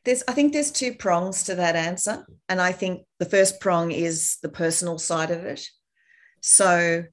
There's, 0.05 0.23
I 0.29 0.33
think 0.33 0.53
there's 0.53 0.71
two 0.71 0.95
prongs 0.95 1.45
to 1.45 1.55
that 1.57 1.77
answer. 1.77 2.27
And 2.49 2.61
I 2.61 2.73
think 2.73 3.05
the 3.19 3.27
first 3.27 3.61
prong 3.61 3.91
is 3.93 4.39
the 4.43 4.49
personal 4.49 4.99
side 4.99 5.31
of 5.31 5.45
it. 5.45 5.67
So 6.41 7.05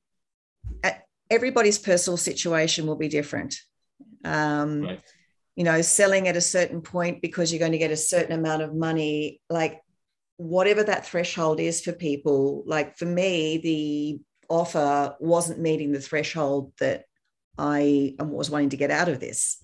everybody's 1.30 1.80
personal 1.80 2.18
situation 2.18 2.86
will 2.86 2.96
be 2.96 3.08
different. 3.08 3.56
Um, 4.24 4.82
right. 4.82 5.02
You 5.56 5.64
know, 5.64 5.82
selling 5.82 6.28
at 6.28 6.36
a 6.36 6.42
certain 6.42 6.82
point 6.82 7.22
because 7.22 7.52
you're 7.52 7.60
going 7.60 7.72
to 7.72 7.78
get 7.78 7.92
a 7.92 7.98
certain 7.98 8.38
amount 8.38 8.62
of 8.62 8.76
money, 8.76 9.42
like 9.50 9.82
whatever 10.38 10.84
that 10.84 11.06
threshold 11.06 11.60
is 11.60 11.82
for 11.82 11.94
people. 11.94 12.64
Like 12.66 12.98
for 12.98 13.06
me, 13.06 13.58
the 13.58 14.20
offer 14.50 15.16
wasn't 15.20 15.62
meeting 15.62 15.92
the 15.92 16.02
threshold 16.02 16.74
that 16.80 17.06
I 17.58 18.16
was 18.20 18.50
wanting 18.50 18.70
to 18.70 18.78
get 18.78 18.92
out 18.92 19.10
of 19.10 19.20
this. 19.20 19.62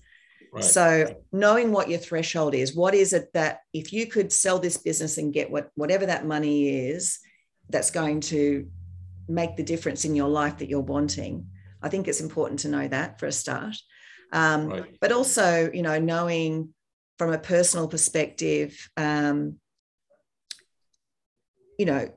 Right. 0.52 0.64
So 0.64 1.16
knowing 1.32 1.72
what 1.72 1.88
your 1.88 1.98
threshold 1.98 2.54
is, 2.54 2.74
what 2.74 2.94
is 2.94 3.12
it 3.12 3.32
that 3.32 3.60
if 3.72 3.92
you 3.92 4.06
could 4.06 4.32
sell 4.32 4.58
this 4.58 4.76
business 4.76 5.16
and 5.16 5.32
get 5.32 5.50
what 5.50 5.70
whatever 5.74 6.06
that 6.06 6.26
money 6.26 6.88
is, 6.88 7.18
that's 7.70 7.90
going 7.90 8.20
to 8.20 8.68
make 9.28 9.56
the 9.56 9.62
difference 9.62 10.04
in 10.04 10.14
your 10.14 10.28
life 10.28 10.58
that 10.58 10.68
you're 10.68 10.80
wanting. 10.80 11.46
I 11.82 11.88
think 11.88 12.06
it's 12.06 12.20
important 12.20 12.60
to 12.60 12.68
know 12.68 12.86
that 12.88 13.18
for 13.18 13.26
a 13.26 13.32
start. 13.32 13.76
Um, 14.32 14.68
right. 14.68 14.96
But 15.00 15.12
also, 15.12 15.70
you 15.72 15.82
know, 15.82 15.98
knowing 15.98 16.74
from 17.18 17.32
a 17.32 17.38
personal 17.38 17.88
perspective, 17.88 18.90
um, 18.96 19.56
you 21.78 21.86
know, 21.86 22.08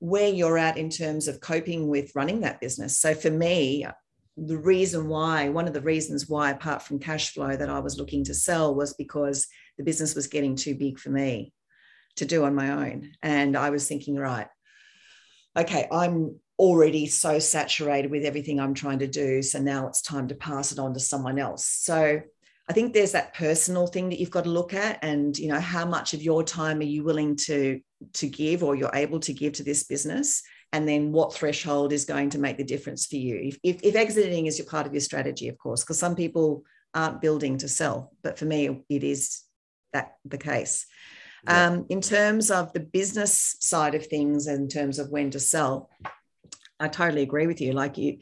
where 0.00 0.28
you're 0.28 0.58
at 0.58 0.76
in 0.76 0.90
terms 0.90 1.28
of 1.28 1.40
coping 1.40 1.88
with 1.88 2.14
running 2.14 2.40
that 2.40 2.60
business. 2.60 2.98
So 2.98 3.14
for 3.14 3.30
me, 3.30 3.86
the 4.36 4.58
reason 4.58 5.08
why, 5.08 5.50
one 5.50 5.68
of 5.68 5.74
the 5.74 5.80
reasons 5.80 6.28
why, 6.28 6.50
apart 6.50 6.82
from 6.82 6.98
cash 6.98 7.32
flow, 7.32 7.54
that 7.54 7.68
I 7.68 7.78
was 7.80 7.98
looking 7.98 8.24
to 8.24 8.34
sell 8.34 8.74
was 8.74 8.94
because 8.94 9.46
the 9.76 9.84
business 9.84 10.14
was 10.14 10.26
getting 10.26 10.56
too 10.56 10.74
big 10.74 10.98
for 10.98 11.10
me 11.10 11.52
to 12.16 12.24
do 12.24 12.44
on 12.44 12.54
my 12.54 12.70
own. 12.70 13.12
And 13.22 13.56
I 13.56 13.70
was 13.70 13.86
thinking, 13.86 14.16
right, 14.16 14.48
okay, 15.56 15.86
I'm 15.92 16.40
already 16.58 17.06
so 17.06 17.38
saturated 17.38 18.10
with 18.10 18.24
everything 18.24 18.58
I'm 18.58 18.74
trying 18.74 19.00
to 19.00 19.06
do. 19.06 19.42
So 19.42 19.60
now 19.60 19.88
it's 19.88 20.02
time 20.02 20.28
to 20.28 20.34
pass 20.34 20.72
it 20.72 20.78
on 20.78 20.94
to 20.94 21.00
someone 21.00 21.38
else. 21.38 21.66
So 21.66 22.20
I 22.70 22.72
think 22.72 22.94
there's 22.94 23.10
that 23.12 23.34
personal 23.34 23.88
thing 23.88 24.08
that 24.10 24.20
you've 24.20 24.30
got 24.30 24.44
to 24.44 24.50
look 24.50 24.74
at, 24.74 25.02
and 25.02 25.36
you 25.36 25.48
know, 25.48 25.58
how 25.58 25.84
much 25.84 26.14
of 26.14 26.22
your 26.22 26.44
time 26.44 26.78
are 26.78 26.84
you 26.94 27.02
willing 27.02 27.34
to 27.48 27.80
to 28.12 28.28
give 28.28 28.62
or 28.62 28.76
you're 28.76 28.94
able 28.94 29.18
to 29.20 29.32
give 29.32 29.54
to 29.54 29.64
this 29.64 29.82
business? 29.82 30.40
And 30.72 30.88
then 30.88 31.10
what 31.10 31.34
threshold 31.34 31.92
is 31.92 32.04
going 32.04 32.30
to 32.30 32.38
make 32.38 32.58
the 32.58 32.64
difference 32.64 33.06
for 33.06 33.16
you? 33.16 33.34
If, 33.42 33.58
if, 33.64 33.82
if 33.82 33.96
exiting 33.96 34.46
is 34.46 34.56
your 34.56 34.68
part 34.68 34.86
of 34.86 34.92
your 34.92 35.00
strategy 35.00 35.48
of 35.48 35.58
course 35.58 35.82
because 35.82 35.98
some 35.98 36.14
people 36.14 36.62
aren't 36.94 37.20
building 37.20 37.58
to 37.58 37.68
sell 37.68 38.12
but 38.22 38.38
for 38.38 38.44
me 38.44 38.84
it 38.88 39.02
is 39.02 39.42
that 39.92 40.12
the 40.24 40.38
case. 40.38 40.86
Yeah. 41.44 41.66
um, 41.66 41.86
in 41.88 42.00
terms 42.00 42.50
of 42.50 42.72
the 42.72 42.80
business 42.80 43.56
side 43.60 43.94
of 43.96 44.06
things 44.06 44.46
in 44.46 44.68
terms 44.68 44.98
of 44.98 45.10
when 45.10 45.30
to 45.30 45.40
sell 45.40 45.88
i 46.78 46.88
totally 46.88 47.22
agree 47.22 47.46
with 47.46 47.60
you. 47.60 47.72
Like 47.72 47.98
you 47.98 48.18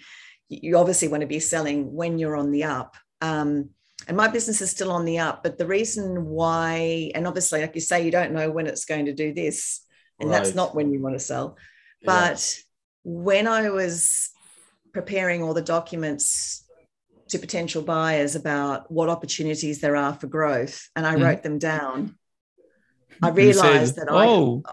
you 0.49 0.79
obviously 0.79 1.09
want 1.09 1.21
to 1.21 1.27
be 1.27 1.41
selling 1.41 1.93
when 1.93 2.19
you're 2.19 2.37
on 2.37 2.51
the 2.51 2.65
up. 2.65 2.97
Um, 3.21 3.71
and 4.09 4.17
my 4.17 4.27
business 4.27 4.61
is 4.61 4.71
still 4.71 4.91
on 4.91 5.05
the 5.05 5.19
up 5.19 5.43
but 5.43 5.59
the 5.59 5.67
reason 5.67 6.25
why 6.25 7.13
and 7.15 7.27
obviously 7.27 7.61
like 7.61 7.75
you 7.75 7.81
say 7.81 8.05
you 8.05 8.11
don't 8.11 8.33
know 8.33 8.51
when 8.51 8.67
it's 8.67 8.87
going 8.87 9.07
to 9.07 9.13
do 9.13 9.33
this 9.33 9.85
and 10.19 10.29
right. 10.29 10.39
that's 10.43 10.55
not 10.55 10.75
when 10.75 10.91
you 10.91 11.01
want 11.01 11.15
to 11.15 11.21
sell 11.21 11.57
but 12.03 12.57
yeah. 12.57 12.63
when 13.05 13.47
i 13.47 13.71
was 13.71 14.31
preparing 14.93 15.43
all 15.43 15.55
the 15.55 15.63
documents 15.63 16.65
to 17.29 17.39
potential 17.39 17.83
buyers 17.83 18.35
about 18.35 18.91
what 18.91 19.11
opportunities 19.11 19.81
there 19.81 19.95
are 19.95 20.15
for 20.15 20.27
growth 20.27 20.89
and 20.97 21.07
i 21.07 21.15
mm. 21.15 21.23
wrote 21.23 21.43
them 21.43 21.59
down 21.59 22.17
i 23.23 23.29
realized 23.29 23.97
that 23.97 24.09
oh 24.11 24.63
I, 24.67 24.73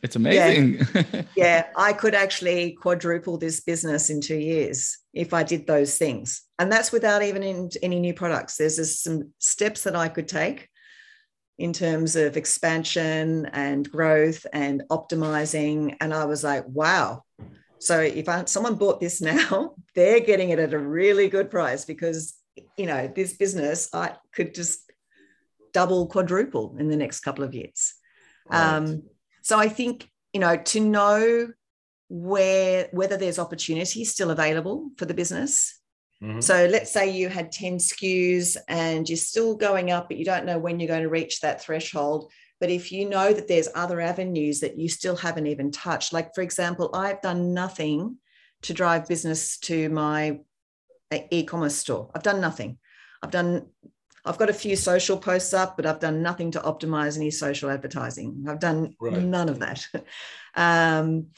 it's 0.00 0.14
amazing. 0.14 0.86
Yeah. 0.94 1.22
yeah, 1.36 1.66
I 1.74 1.92
could 1.92 2.14
actually 2.14 2.78
quadruple 2.80 3.36
this 3.36 3.62
business 3.62 4.10
in 4.10 4.20
two 4.20 4.36
years 4.36 5.01
if 5.12 5.34
I 5.34 5.42
did 5.42 5.66
those 5.66 5.98
things. 5.98 6.42
And 6.58 6.70
that's 6.70 6.92
without 6.92 7.22
even 7.22 7.42
in, 7.42 7.70
any 7.82 8.00
new 8.00 8.14
products. 8.14 8.56
There's 8.56 8.76
just 8.76 9.02
some 9.02 9.32
steps 9.38 9.82
that 9.82 9.96
I 9.96 10.08
could 10.08 10.28
take 10.28 10.68
in 11.58 11.72
terms 11.72 12.16
of 12.16 12.36
expansion 12.36 13.46
and 13.52 13.90
growth 13.90 14.46
and 14.52 14.82
optimizing. 14.90 15.96
And 16.00 16.14
I 16.14 16.24
was 16.24 16.42
like, 16.42 16.64
wow. 16.66 17.24
So 17.78 18.00
if 18.00 18.28
I, 18.28 18.44
someone 18.46 18.76
bought 18.76 19.00
this 19.00 19.20
now, 19.20 19.74
they're 19.94 20.20
getting 20.20 20.50
it 20.50 20.58
at 20.58 20.74
a 20.74 20.78
really 20.78 21.28
good 21.28 21.50
price 21.50 21.84
because 21.84 22.34
you 22.76 22.86
know 22.86 23.10
this 23.14 23.34
business 23.34 23.88
I 23.94 24.12
could 24.32 24.54
just 24.54 24.90
double, 25.72 26.06
quadruple 26.06 26.76
in 26.78 26.88
the 26.88 26.96
next 26.96 27.20
couple 27.20 27.44
of 27.44 27.54
years. 27.54 27.94
Right. 28.50 28.76
Um, 28.76 29.02
so 29.42 29.58
I 29.58 29.68
think 29.68 30.08
you 30.32 30.40
know 30.40 30.56
to 30.56 30.80
know 30.80 31.48
where 32.14 32.88
whether 32.92 33.16
there's 33.16 33.38
opportunity 33.38 34.04
still 34.04 34.30
available 34.30 34.90
for 34.98 35.06
the 35.06 35.14
business. 35.14 35.80
Mm-hmm. 36.22 36.40
So 36.40 36.66
let's 36.70 36.92
say 36.92 37.10
you 37.10 37.30
had 37.30 37.50
10 37.50 37.78
SKUs 37.78 38.58
and 38.68 39.08
you're 39.08 39.16
still 39.16 39.56
going 39.56 39.90
up, 39.90 40.08
but 40.08 40.18
you 40.18 40.24
don't 40.26 40.44
know 40.44 40.58
when 40.58 40.78
you're 40.78 40.88
going 40.88 41.04
to 41.04 41.08
reach 41.08 41.40
that 41.40 41.62
threshold. 41.62 42.30
But 42.60 42.68
if 42.68 42.92
you 42.92 43.08
know 43.08 43.32
that 43.32 43.48
there's 43.48 43.70
other 43.74 43.98
avenues 43.98 44.60
that 44.60 44.78
you 44.78 44.90
still 44.90 45.16
haven't 45.16 45.46
even 45.46 45.70
touched, 45.70 46.12
like 46.12 46.34
for 46.34 46.42
example, 46.42 46.90
I've 46.92 47.22
done 47.22 47.54
nothing 47.54 48.18
to 48.62 48.74
drive 48.74 49.08
business 49.08 49.56
to 49.60 49.88
my 49.88 50.40
uh, 51.10 51.18
e-commerce 51.30 51.76
store. 51.76 52.10
I've 52.14 52.22
done 52.22 52.42
nothing. 52.42 52.76
I've 53.22 53.30
done 53.30 53.68
I've 54.24 54.38
got 54.38 54.50
a 54.50 54.54
few 54.54 54.76
social 54.76 55.16
posts 55.16 55.54
up, 55.54 55.76
but 55.76 55.86
I've 55.86 55.98
done 55.98 56.22
nothing 56.22 56.50
to 56.52 56.60
optimize 56.60 57.16
any 57.16 57.30
social 57.30 57.70
advertising. 57.70 58.44
I've 58.48 58.60
done 58.60 58.94
right. 59.00 59.20
none 59.22 59.48
of 59.48 59.60
that. 59.60 59.86
Um, 60.54 61.28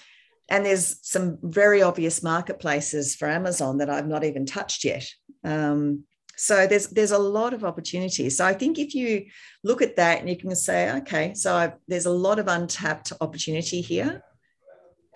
and 0.49 0.65
there's 0.65 0.99
some 1.03 1.39
very 1.43 1.83
obvious 1.83 2.23
marketplaces 2.23 3.15
for 3.15 3.29
Amazon 3.29 3.79
that 3.79 3.91
I've 3.91 4.09
not 4.09 4.25
even 4.25 4.45
touched 4.45 4.85
yet. 4.85 5.07
Um, 5.43 6.05
so 6.37 6.67
there's 6.67 6.89
there's 6.89 7.13
a 7.13 7.19
lot 7.19 7.55
of 7.55 7.65
opportunities. 7.65 8.37
So 8.37 8.45
I 8.45 8.53
think 8.53 8.79
if 8.79 8.95
you 8.95 9.27
look 9.63 9.83
at 9.83 9.97
that 9.97 10.21
and 10.21 10.29
you 10.29 10.37
can 10.37 10.55
say, 10.55 10.91
okay, 10.99 11.33
so 11.35 11.55
I've, 11.55 11.75
there's 11.89 12.07
a 12.07 12.11
lot 12.11 12.39
of 12.39 12.49
untapped 12.49 13.13
opportunity 13.21 13.81
here. 13.81 14.23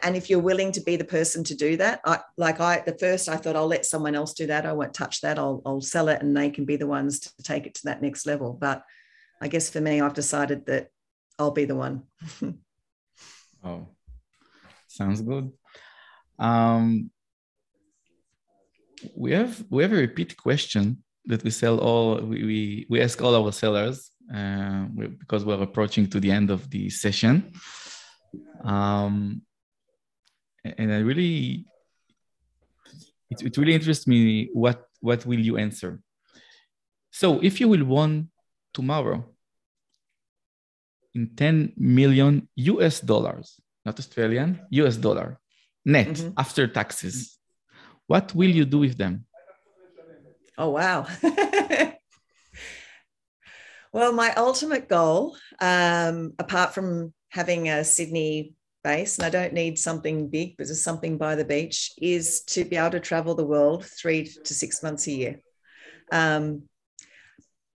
And 0.01 0.17
if 0.17 0.31
you're 0.31 0.39
willing 0.39 0.71
to 0.73 0.81
be 0.81 0.95
the 0.95 1.05
person 1.05 1.43
to 1.45 1.57
do 1.57 1.77
that, 1.79 2.01
I, 2.05 2.21
like 2.37 2.61
I, 2.61 2.83
the 2.87 2.97
first 2.97 3.29
I 3.29 3.37
thought 3.37 3.57
I'll 3.57 3.67
let 3.67 3.85
someone 3.85 4.15
else 4.15 4.33
do 4.33 4.47
that. 4.47 4.65
I 4.65 4.73
won't 4.73 4.95
touch 4.95 5.21
that. 5.23 5.41
I'll, 5.41 5.61
I'll 5.67 5.81
sell 5.81 6.09
it 6.09 6.23
and 6.23 6.37
they 6.37 6.51
can 6.51 6.65
be 6.65 6.77
the 6.77 6.87
ones 6.87 7.19
to 7.19 7.43
take 7.43 7.67
it 7.67 7.75
to 7.75 7.81
that 7.87 8.01
next 8.01 8.25
level. 8.25 8.53
But 8.53 8.85
I 9.41 9.49
guess 9.49 9.69
for 9.69 9.81
me, 9.81 10.01
I've 10.01 10.15
decided 10.15 10.67
that 10.67 10.91
I'll 11.37 11.51
be 11.51 11.65
the 11.65 11.75
one. 11.75 12.05
oh, 13.65 13.89
sounds 14.99 15.21
good. 15.23 15.47
Um, 16.39 17.11
we 19.15 19.31
have 19.33 19.65
we 19.71 19.83
have 19.83 19.93
a 19.93 20.03
repeat 20.07 20.37
question 20.37 20.85
that 21.31 21.43
we 21.45 21.51
sell 21.51 21.79
all 21.79 22.17
we 22.31 22.39
we, 22.51 22.87
we 22.91 23.01
ask 23.01 23.21
all 23.23 23.35
our 23.41 23.53
sellers 23.53 24.11
uh, 24.39 24.85
because 25.23 25.45
we're 25.45 25.63
approaching 25.63 26.07
to 26.09 26.19
the 26.21 26.31
end 26.31 26.51
of 26.51 26.69
the 26.71 26.91
session 26.91 27.53
um, 28.65 29.43
and 30.65 30.93
i 30.93 30.99
really 30.99 31.65
it, 33.31 33.43
it 33.43 33.57
really 33.57 33.75
interests 33.75 34.07
me 34.07 34.51
what 34.53 34.79
what 35.01 35.25
will 35.27 35.43
you 35.49 35.57
answer 35.57 36.01
so 37.11 37.39
if 37.41 37.61
you 37.61 37.69
will 37.69 37.85
won 37.85 38.29
tomorrow 38.75 39.25
in 41.15 41.31
10 41.37 41.73
million 41.77 42.49
us 42.57 43.01
dollars 43.01 43.61
not 43.85 43.99
australian 43.99 44.61
us 44.71 44.97
dollar 44.97 45.39
net 45.85 46.09
mm-hmm. 46.09 46.31
after 46.37 46.67
taxes 46.67 47.39
what 48.07 48.35
will 48.35 48.51
you 48.51 48.65
do 48.65 48.79
with 48.79 48.97
them 48.97 49.25
Oh, 50.59 50.71
wow. 50.71 51.07
well, 53.93 54.13
my 54.13 54.35
ultimate 54.35 54.89
goal, 54.89 55.37
um, 55.61 56.33
apart 56.41 56.75
from 56.75 57.15
having 57.29 57.69
a 57.69 57.85
Sydney 57.85 58.55
base, 58.83 59.19
and 59.19 59.25
I 59.25 59.31
don't 59.31 59.53
need 59.53 59.79
something 59.79 60.29
big, 60.29 60.57
but 60.57 60.67
just 60.67 60.83
something 60.83 61.17
by 61.17 61.37
the 61.37 61.45
beach, 61.45 61.93
is 61.97 62.43
to 62.49 62.65
be 62.65 62.75
able 62.75 62.91
to 62.91 62.99
travel 62.99 63.37
the 63.37 63.47
world 63.47 63.85
three 63.87 64.25
to 64.25 64.53
six 64.53 64.83
months 64.83 65.07
a 65.07 65.13
year. 65.13 65.41
Um, 66.11 66.65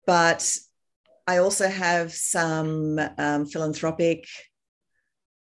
but 0.04 0.58
I 1.28 1.36
also 1.36 1.68
have 1.68 2.12
some 2.12 2.98
um, 3.16 3.46
philanthropic 3.46 4.26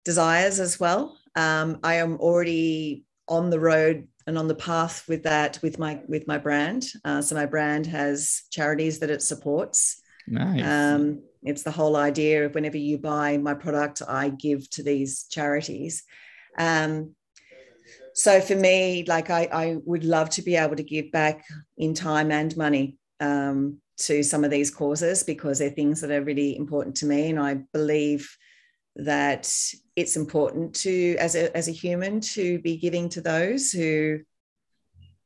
desires 0.05 0.59
as 0.59 0.79
well. 0.79 1.17
Um, 1.35 1.79
I 1.83 1.95
am 1.95 2.17
already 2.17 3.03
on 3.27 3.49
the 3.49 3.59
road 3.59 4.07
and 4.27 4.37
on 4.37 4.47
the 4.47 4.55
path 4.55 5.03
with 5.07 5.23
that 5.23 5.59
with 5.61 5.77
my 5.77 5.99
with 6.07 6.27
my 6.27 6.37
brand. 6.37 6.85
Uh, 7.03 7.21
so 7.21 7.35
my 7.35 7.45
brand 7.45 7.85
has 7.87 8.43
charities 8.51 8.99
that 8.99 9.09
it 9.09 9.21
supports. 9.21 10.01
Nice. 10.27 10.63
Um, 10.63 11.23
it's 11.43 11.63
the 11.63 11.71
whole 11.71 11.95
idea 11.95 12.45
of 12.45 12.55
whenever 12.55 12.77
you 12.77 12.97
buy 12.97 13.37
my 13.37 13.53
product, 13.53 14.01
I 14.07 14.29
give 14.29 14.67
to 14.71 14.83
these 14.83 15.25
charities. 15.29 16.03
Um, 16.57 17.15
so 18.15 18.41
for 18.41 18.55
me, 18.55 19.03
like 19.07 19.29
I, 19.29 19.43
I 19.51 19.77
would 19.85 20.03
love 20.03 20.29
to 20.31 20.41
be 20.41 20.55
able 20.55 20.77
to 20.77 20.83
give 20.83 21.11
back 21.11 21.45
in 21.77 21.93
time 21.93 22.31
and 22.31 22.55
money 22.57 22.97
um, 23.19 23.79
to 23.97 24.23
some 24.23 24.43
of 24.43 24.51
these 24.51 24.71
causes 24.71 25.21
because 25.21 25.59
they're 25.59 25.69
things 25.69 26.01
that 26.01 26.11
are 26.11 26.23
really 26.23 26.57
important 26.57 26.95
to 26.97 27.05
me, 27.05 27.29
and 27.29 27.39
I 27.39 27.59
believe 27.73 28.35
that 28.95 29.53
it's 29.95 30.17
important 30.17 30.75
to 30.75 31.15
as 31.17 31.35
a, 31.35 31.55
as 31.55 31.67
a 31.67 31.71
human 31.71 32.19
to 32.19 32.59
be 32.59 32.77
giving 32.77 33.09
to 33.09 33.21
those 33.21 33.71
who 33.71 34.19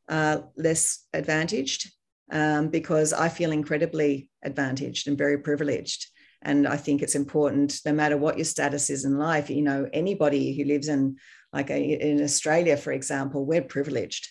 are 0.07 0.47
less 0.57 1.05
advantaged 1.13 1.91
um, 2.31 2.69
because 2.69 3.13
i 3.13 3.29
feel 3.29 3.51
incredibly 3.51 4.29
advantaged 4.43 5.07
and 5.07 5.17
very 5.17 5.39
privileged. 5.39 6.07
And 6.41 6.67
i 6.67 6.77
think 6.77 7.01
it's 7.01 7.15
important 7.15 7.81
no 7.85 7.93
matter 7.93 8.17
what 8.17 8.37
your 8.37 8.45
status 8.45 8.89
is 8.89 9.05
in 9.05 9.17
life 9.17 9.49
you 9.49 9.61
know 9.61 9.89
anybody 9.91 10.55
who 10.55 10.63
lives 10.63 10.87
in 10.87 11.17
like 11.51 11.69
a, 11.69 11.79
in 12.09 12.23
australia 12.23 12.77
for 12.77 12.91
example 12.93 13.45
we're 13.45 13.61
privileged. 13.61 14.29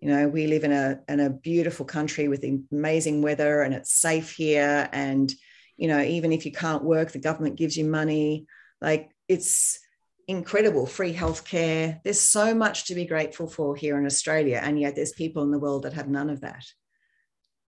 You 0.00 0.08
know 0.08 0.28
we 0.28 0.46
live 0.46 0.64
in 0.64 0.72
a 0.72 1.00
in 1.08 1.20
a 1.20 1.30
beautiful 1.30 1.84
country 1.84 2.28
with 2.28 2.44
amazing 2.72 3.20
weather 3.20 3.62
and 3.62 3.74
it's 3.74 3.92
safe 3.92 4.32
here. 4.32 4.88
And 4.92 5.30
you 5.76 5.88
know 5.88 6.00
even 6.00 6.32
if 6.32 6.46
you 6.46 6.52
can't 6.52 6.84
work 6.84 7.10
the 7.10 7.18
government 7.18 7.56
gives 7.56 7.76
you 7.76 7.84
money. 7.84 8.46
Like 8.80 9.10
it's 9.30 9.78
incredible 10.26 10.86
free 10.86 11.14
healthcare. 11.14 12.00
There's 12.02 12.20
so 12.20 12.52
much 12.52 12.86
to 12.86 12.96
be 12.96 13.06
grateful 13.06 13.46
for 13.46 13.76
here 13.76 13.96
in 13.96 14.04
Australia, 14.04 14.60
and 14.62 14.78
yet 14.78 14.96
there's 14.96 15.12
people 15.12 15.44
in 15.44 15.52
the 15.52 15.58
world 15.58 15.84
that 15.84 15.92
have 15.92 16.08
none 16.08 16.30
of 16.30 16.40
that. 16.40 16.64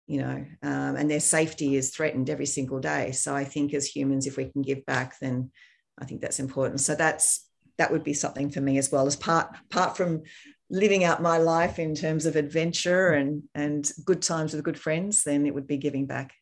You 0.07 0.23
know, 0.23 0.44
um, 0.62 0.96
and 0.96 1.09
their 1.09 1.20
safety 1.20 1.77
is 1.77 1.90
threatened 1.90 2.31
every 2.31 2.46
single 2.46 2.81
day. 2.81 3.12
So 3.12 3.35
I 3.35 3.44
think 3.44 3.75
as 3.75 3.87
humans, 3.87 4.27
if 4.27 4.38
we 4.38 4.46
can 4.46 4.62
give 4.62 4.85
back, 4.87 5.18
then 5.20 5.51
I 5.99 6.07
think 6.07 6.23
that's 6.23 6.40
important. 6.40 6.81
So 6.81 6.94
that's 6.94 7.46
that 7.77 7.92
would 7.92 8.05
be 8.05 8.14
something 8.14 8.51
for 8.51 8.62
me 8.62 8.79
as 8.79 8.90
well 8.90 9.07
as 9.07 9.16
part 9.16 9.55
apart 9.70 9.96
from 9.99 10.23
living 10.70 11.05
out 11.05 11.23
my 11.23 11.37
life 11.37 11.79
in 11.79 11.94
terms 11.94 12.25
of 12.25 12.37
adventure 12.37 13.11
and 13.11 13.42
and 13.55 13.92
good 14.05 14.23
times 14.23 14.53
with 14.53 14.64
good 14.64 14.79
friends 14.79 15.25
then 15.25 15.46
it 15.46 15.55
would 15.55 15.66
be 15.66 15.79
giving 15.79 16.05
back 16.07 16.35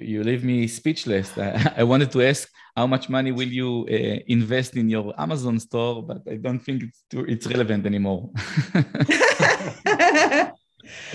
you 0.00 0.22
leave 0.22 0.44
me 0.44 0.66
speechless. 0.66 1.36
I, 1.36 1.74
I, 1.78 1.84
wanted 1.84 2.10
to 2.12 2.22
ask 2.22 2.48
how 2.76 2.86
much 2.86 3.08
money 3.08 3.32
will 3.32 3.48
you 3.48 3.86
uh, 3.90 4.22
invest 4.26 4.76
in 4.76 4.88
your 4.88 5.14
Amazon 5.18 5.58
store, 5.58 6.02
but 6.02 6.22
I 6.30 6.36
don't 6.36 6.60
think 6.60 6.82
it's 6.84 7.04
too, 7.10 7.24
it's 7.26 7.46
relevant 7.46 7.86
anymore. 7.86 8.30
um, 8.74 8.84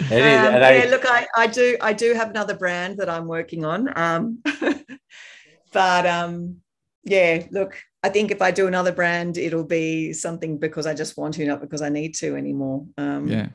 yeah, 0.10 0.88
look, 0.90 1.06
I, 1.06 1.28
I 1.38 1.48
do 1.48 1.78
I 1.82 1.94
do 1.94 2.14
have 2.14 2.30
another 2.30 2.56
brand 2.56 2.98
that 2.98 3.10
I'm 3.10 3.28
working 3.28 3.66
on, 3.66 3.98
um, 3.98 4.42
but 5.74 6.06
um, 6.06 6.58
yeah, 7.04 7.46
look, 7.52 7.78
I 8.04 8.10
think 8.10 8.32
if 8.32 8.42
I 8.42 8.52
do 8.52 8.68
another 8.68 8.92
brand, 8.92 9.38
it'll 9.38 9.66
be 9.66 10.14
something 10.14 10.58
because 10.58 10.86
I 10.86 10.94
just 10.94 11.18
want 11.18 11.34
to, 11.36 11.46
not 11.46 11.62
because 11.62 11.82
I 11.82 11.90
need 11.90 12.16
to 12.16 12.36
anymore. 12.36 12.86
Um, 12.98 13.28
yeah 13.28 13.50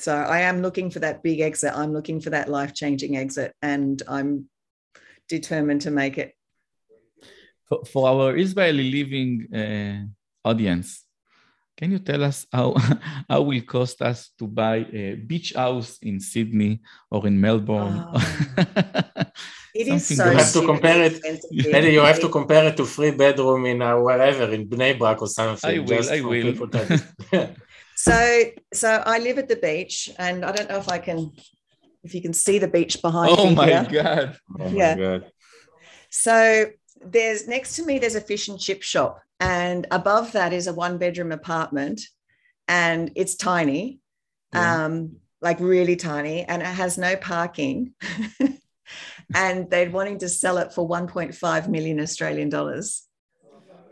so 0.00 0.16
I 0.16 0.40
am 0.40 0.62
looking 0.62 0.90
for 0.90 1.00
that 1.00 1.22
big 1.22 1.40
exit. 1.40 1.72
I'm 1.74 1.92
looking 1.92 2.20
for 2.20 2.30
that 2.30 2.48
life 2.48 2.74
changing 2.74 3.16
exit, 3.16 3.54
and 3.62 4.02
I'm 4.08 4.48
determined 5.28 5.82
to 5.82 5.90
make 5.90 6.18
it. 6.18 6.34
For, 7.68 7.84
for 7.84 8.08
our 8.08 8.36
Israeli 8.36 8.90
living 8.90 9.46
uh, 9.54 10.48
audience, 10.48 11.04
can 11.76 11.92
you 11.92 11.98
tell 11.98 12.24
us 12.24 12.46
how 12.52 12.74
how 13.30 13.42
will 13.42 13.62
cost 13.62 14.02
us 14.02 14.30
to 14.38 14.46
buy 14.46 14.86
a 14.92 15.14
beach 15.14 15.52
house 15.54 15.98
in 16.02 16.20
Sydney 16.20 16.80
or 17.10 17.26
in 17.26 17.40
Melbourne? 17.40 18.04
Oh. 18.04 18.20
it 19.74 19.88
is 19.88 20.06
so 20.06 20.24
you 20.24 20.36
have 20.36 20.52
to 20.52 20.66
compare 20.66 21.02
it. 21.04 21.20
Eddie, 21.72 21.92
you 21.92 22.00
have 22.00 22.20
to 22.20 22.28
compare 22.28 22.68
it 22.68 22.76
to 22.76 22.84
free 22.84 23.12
bedroom 23.12 23.66
in 23.66 23.80
uh, 23.82 23.96
wherever 23.96 24.52
in 24.52 24.68
Bnei 24.68 24.98
Brak 24.98 25.22
or 25.22 25.28
something. 25.28 25.70
I 25.70 25.78
will. 25.78 26.10
I 26.10 26.20
will. 26.20 26.52
So 28.00 28.44
so 28.72 29.02
I 29.04 29.18
live 29.18 29.36
at 29.36 29.48
the 29.48 29.56
beach, 29.56 30.10
and 30.18 30.42
I 30.42 30.52
don't 30.52 30.70
know 30.70 30.78
if 30.78 30.88
I 30.88 30.98
can 30.98 31.32
if 32.02 32.14
you 32.14 32.22
can 32.22 32.32
see 32.32 32.58
the 32.58 32.66
beach 32.66 33.02
behind 33.02 33.36
oh 33.38 33.50
me. 33.50 33.54
My 33.54 33.66
here. 33.66 33.86
God. 33.90 34.38
Oh 34.58 34.64
my 34.64 34.70
yeah. 34.70 34.96
god! 34.96 35.32
So 36.08 36.66
there's 37.04 37.46
next 37.46 37.76
to 37.76 37.84
me 37.84 37.98
there's 37.98 38.14
a 38.14 38.22
fish 38.22 38.48
and 38.48 38.58
chip 38.58 38.82
shop, 38.82 39.20
and 39.38 39.86
above 39.90 40.32
that 40.32 40.54
is 40.54 40.66
a 40.66 40.72
one 40.72 40.96
bedroom 40.96 41.30
apartment, 41.30 42.00
and 42.68 43.12
it's 43.16 43.34
tiny, 43.34 44.00
yeah. 44.54 44.86
um, 44.86 45.16
like 45.42 45.60
really 45.60 45.96
tiny, 45.96 46.44
and 46.44 46.62
it 46.62 46.74
has 46.82 46.96
no 46.96 47.16
parking. 47.16 47.92
and 49.34 49.68
they're 49.68 49.90
wanting 49.90 50.18
to 50.20 50.28
sell 50.30 50.56
it 50.56 50.72
for 50.72 50.88
1.5 50.88 51.68
million 51.68 52.00
Australian 52.00 52.48
dollars. 52.48 53.02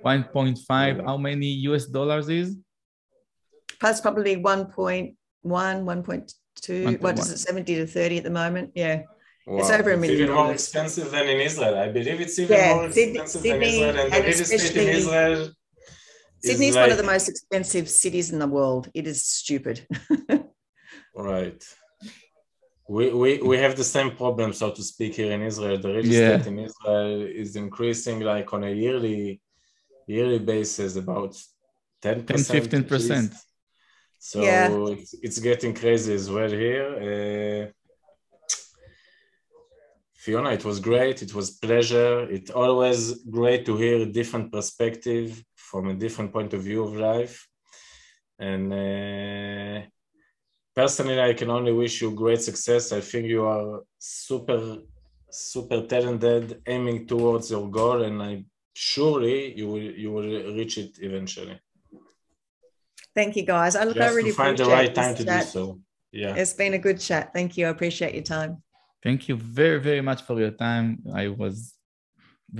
1.5, 0.02 1.04
how 1.04 1.18
many 1.18 1.46
US 1.68 1.84
dollars 1.84 2.30
is? 2.30 2.56
Plus 3.80 4.00
probably 4.00 4.36
1.1, 4.36 5.14
1.2. 5.44 7.00
What 7.00 7.18
is 7.18 7.30
it, 7.30 7.38
70 7.38 7.74
to 7.76 7.86
30 7.86 8.18
at 8.18 8.24
the 8.24 8.30
moment? 8.30 8.72
Yeah. 8.74 9.02
Wow. 9.46 9.58
It's 9.58 9.70
over 9.70 9.92
a 9.92 9.96
million. 9.96 10.12
It's 10.12 10.22
even 10.22 10.34
more 10.34 10.52
expensive 10.52 11.10
than 11.10 11.28
in 11.28 11.40
Israel. 11.40 11.78
I 11.78 11.88
believe 11.88 12.20
it's 12.20 12.38
even 12.38 12.56
yeah, 12.56 12.74
more 12.74 12.86
expensive 12.86 13.40
Sydney, 13.40 13.50
than 13.50 13.62
Israel. 13.62 13.90
And, 13.90 13.98
and 13.98 14.12
the 14.12 14.30
biggest 14.30 14.50
city 14.50 14.80
in 14.80 14.96
Israel. 14.96 15.50
Sydney's 16.44 16.74
like, 16.74 16.82
one 16.82 16.90
of 16.92 16.98
the 16.98 17.10
most 17.14 17.28
expensive 17.28 17.88
cities 17.88 18.30
in 18.32 18.38
the 18.38 18.46
world. 18.46 18.90
It 18.94 19.06
is 19.06 19.24
stupid. 19.24 19.86
right. 21.14 21.64
We, 22.88 23.12
we, 23.12 23.38
we 23.38 23.58
have 23.58 23.76
the 23.76 23.84
same 23.84 24.16
problem, 24.16 24.52
so 24.52 24.70
to 24.70 24.82
speak, 24.82 25.14
here 25.14 25.32
in 25.32 25.42
Israel. 25.42 25.78
The 25.78 25.88
real 25.88 26.06
estate 26.06 26.42
yeah. 26.42 26.48
in 26.48 26.58
Israel 26.58 27.22
is 27.22 27.56
increasing 27.56 28.20
like 28.20 28.52
on 28.52 28.64
a 28.64 28.70
yearly 28.70 29.40
yearly 30.06 30.38
basis 30.38 30.96
about 30.96 31.36
10 32.02 32.24
10 32.24 32.38
15 32.38 32.84
percent 32.84 33.34
so 34.18 34.42
yeah. 34.42 34.68
it's, 34.88 35.14
it's 35.22 35.38
getting 35.38 35.74
crazy 35.74 36.14
as 36.14 36.30
well 36.30 36.50
here 36.50 37.68
uh, 37.68 37.72
Fiona, 40.28 40.50
it 40.50 40.64
was 40.64 40.80
great. 40.80 41.22
It 41.22 41.32
was 41.32 41.52
pleasure. 41.52 42.28
It's 42.28 42.50
always 42.50 43.22
great 43.38 43.64
to 43.66 43.76
hear 43.76 43.98
a 44.02 44.12
different 44.20 44.52
perspective 44.52 45.42
from 45.54 45.88
a 45.88 45.94
different 45.94 46.32
point 46.32 46.52
of 46.52 46.62
view 46.64 46.82
of 46.84 46.96
life. 46.96 47.48
And 48.38 48.72
uh, 48.72 49.86
personally, 50.74 51.20
I 51.20 51.34
can 51.34 51.50
only 51.50 51.72
wish 51.72 52.02
you 52.02 52.10
great 52.10 52.42
success. 52.42 52.92
I 52.92 53.00
think 53.00 53.26
you 53.26 53.44
are 53.44 53.82
super, 53.98 54.78
super 55.30 55.86
talented, 55.86 56.62
aiming 56.66 57.06
towards 57.06 57.50
your 57.50 57.70
goal, 57.70 58.02
and 58.02 58.22
I 58.22 58.44
surely 58.74 59.56
you 59.58 59.66
will 59.68 59.90
you 60.04 60.10
will 60.12 60.30
reach 60.58 60.78
it 60.78 60.98
eventually. 61.00 61.58
Thank 63.18 63.34
you, 63.34 63.42
guys. 63.42 63.74
I 63.74 63.82
look. 63.82 63.96
Just 63.96 64.12
I 64.12 64.14
really 64.14 64.30
to 64.30 64.36
find 64.36 64.56
the 64.56 64.66
right 64.66 64.94
time 64.94 65.16
to 65.16 65.24
chat. 65.24 65.42
do 65.42 65.50
so. 65.50 65.80
Yeah, 66.12 66.36
it's 66.36 66.52
been 66.52 66.74
a 66.74 66.78
good 66.78 67.00
chat. 67.00 67.32
Thank 67.34 67.56
you. 67.56 67.66
I 67.66 67.70
appreciate 67.70 68.14
your 68.14 68.22
time. 68.22 68.62
Thank 69.02 69.28
you 69.28 69.34
very 69.34 69.80
very 69.80 70.02
much 70.02 70.22
for 70.22 70.38
your 70.38 70.52
time. 70.52 70.86
I 71.12 71.26
was 71.26 71.74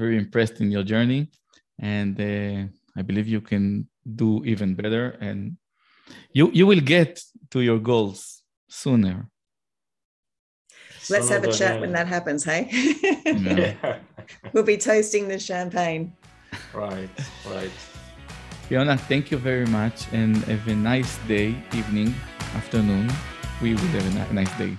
very 0.00 0.16
impressed 0.18 0.60
in 0.60 0.72
your 0.72 0.82
journey, 0.82 1.30
and 1.78 2.14
uh, 2.20 2.66
I 2.98 3.02
believe 3.02 3.28
you 3.28 3.40
can 3.40 3.88
do 4.22 4.42
even 4.52 4.74
better. 4.74 5.04
And 5.20 5.58
you 6.32 6.50
you 6.50 6.66
will 6.66 6.84
get 6.96 7.22
to 7.52 7.60
your 7.60 7.78
goals 7.78 8.42
sooner. 8.68 9.28
Let's 11.08 11.28
have 11.28 11.44
a 11.44 11.52
chat 11.52 11.80
when 11.80 11.92
that 11.92 12.08
happens, 12.08 12.42
hey? 12.42 12.66
yeah. 13.24 13.98
we'll 14.52 14.70
be 14.74 14.76
toasting 14.76 15.28
the 15.28 15.38
champagne. 15.38 16.12
Right, 16.74 17.08
right. 17.46 17.70
Fiona, 18.68 18.98
thank 18.98 19.30
you 19.30 19.38
very 19.38 19.64
much 19.66 20.06
and 20.12 20.36
have 20.44 20.68
a 20.68 20.74
nice 20.74 21.16
day, 21.26 21.56
evening, 21.72 22.14
afternoon. 22.54 23.10
We 23.62 23.72
will 23.74 23.80
have 23.80 24.30
a 24.30 24.34
nice 24.34 24.58
day. 24.58 24.76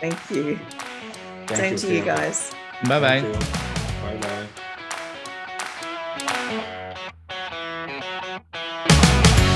Thank 0.00 0.18
you. 0.30 0.58
Thank 1.46 1.60
Same 1.60 1.72
you, 1.72 1.78
to 1.78 1.86
Fiona. 1.86 1.98
you 1.98 2.04
guys. 2.04 2.52
Bye 2.88 3.00
bye. 3.00 3.20
Bye 4.02 4.16
bye. 4.16 4.62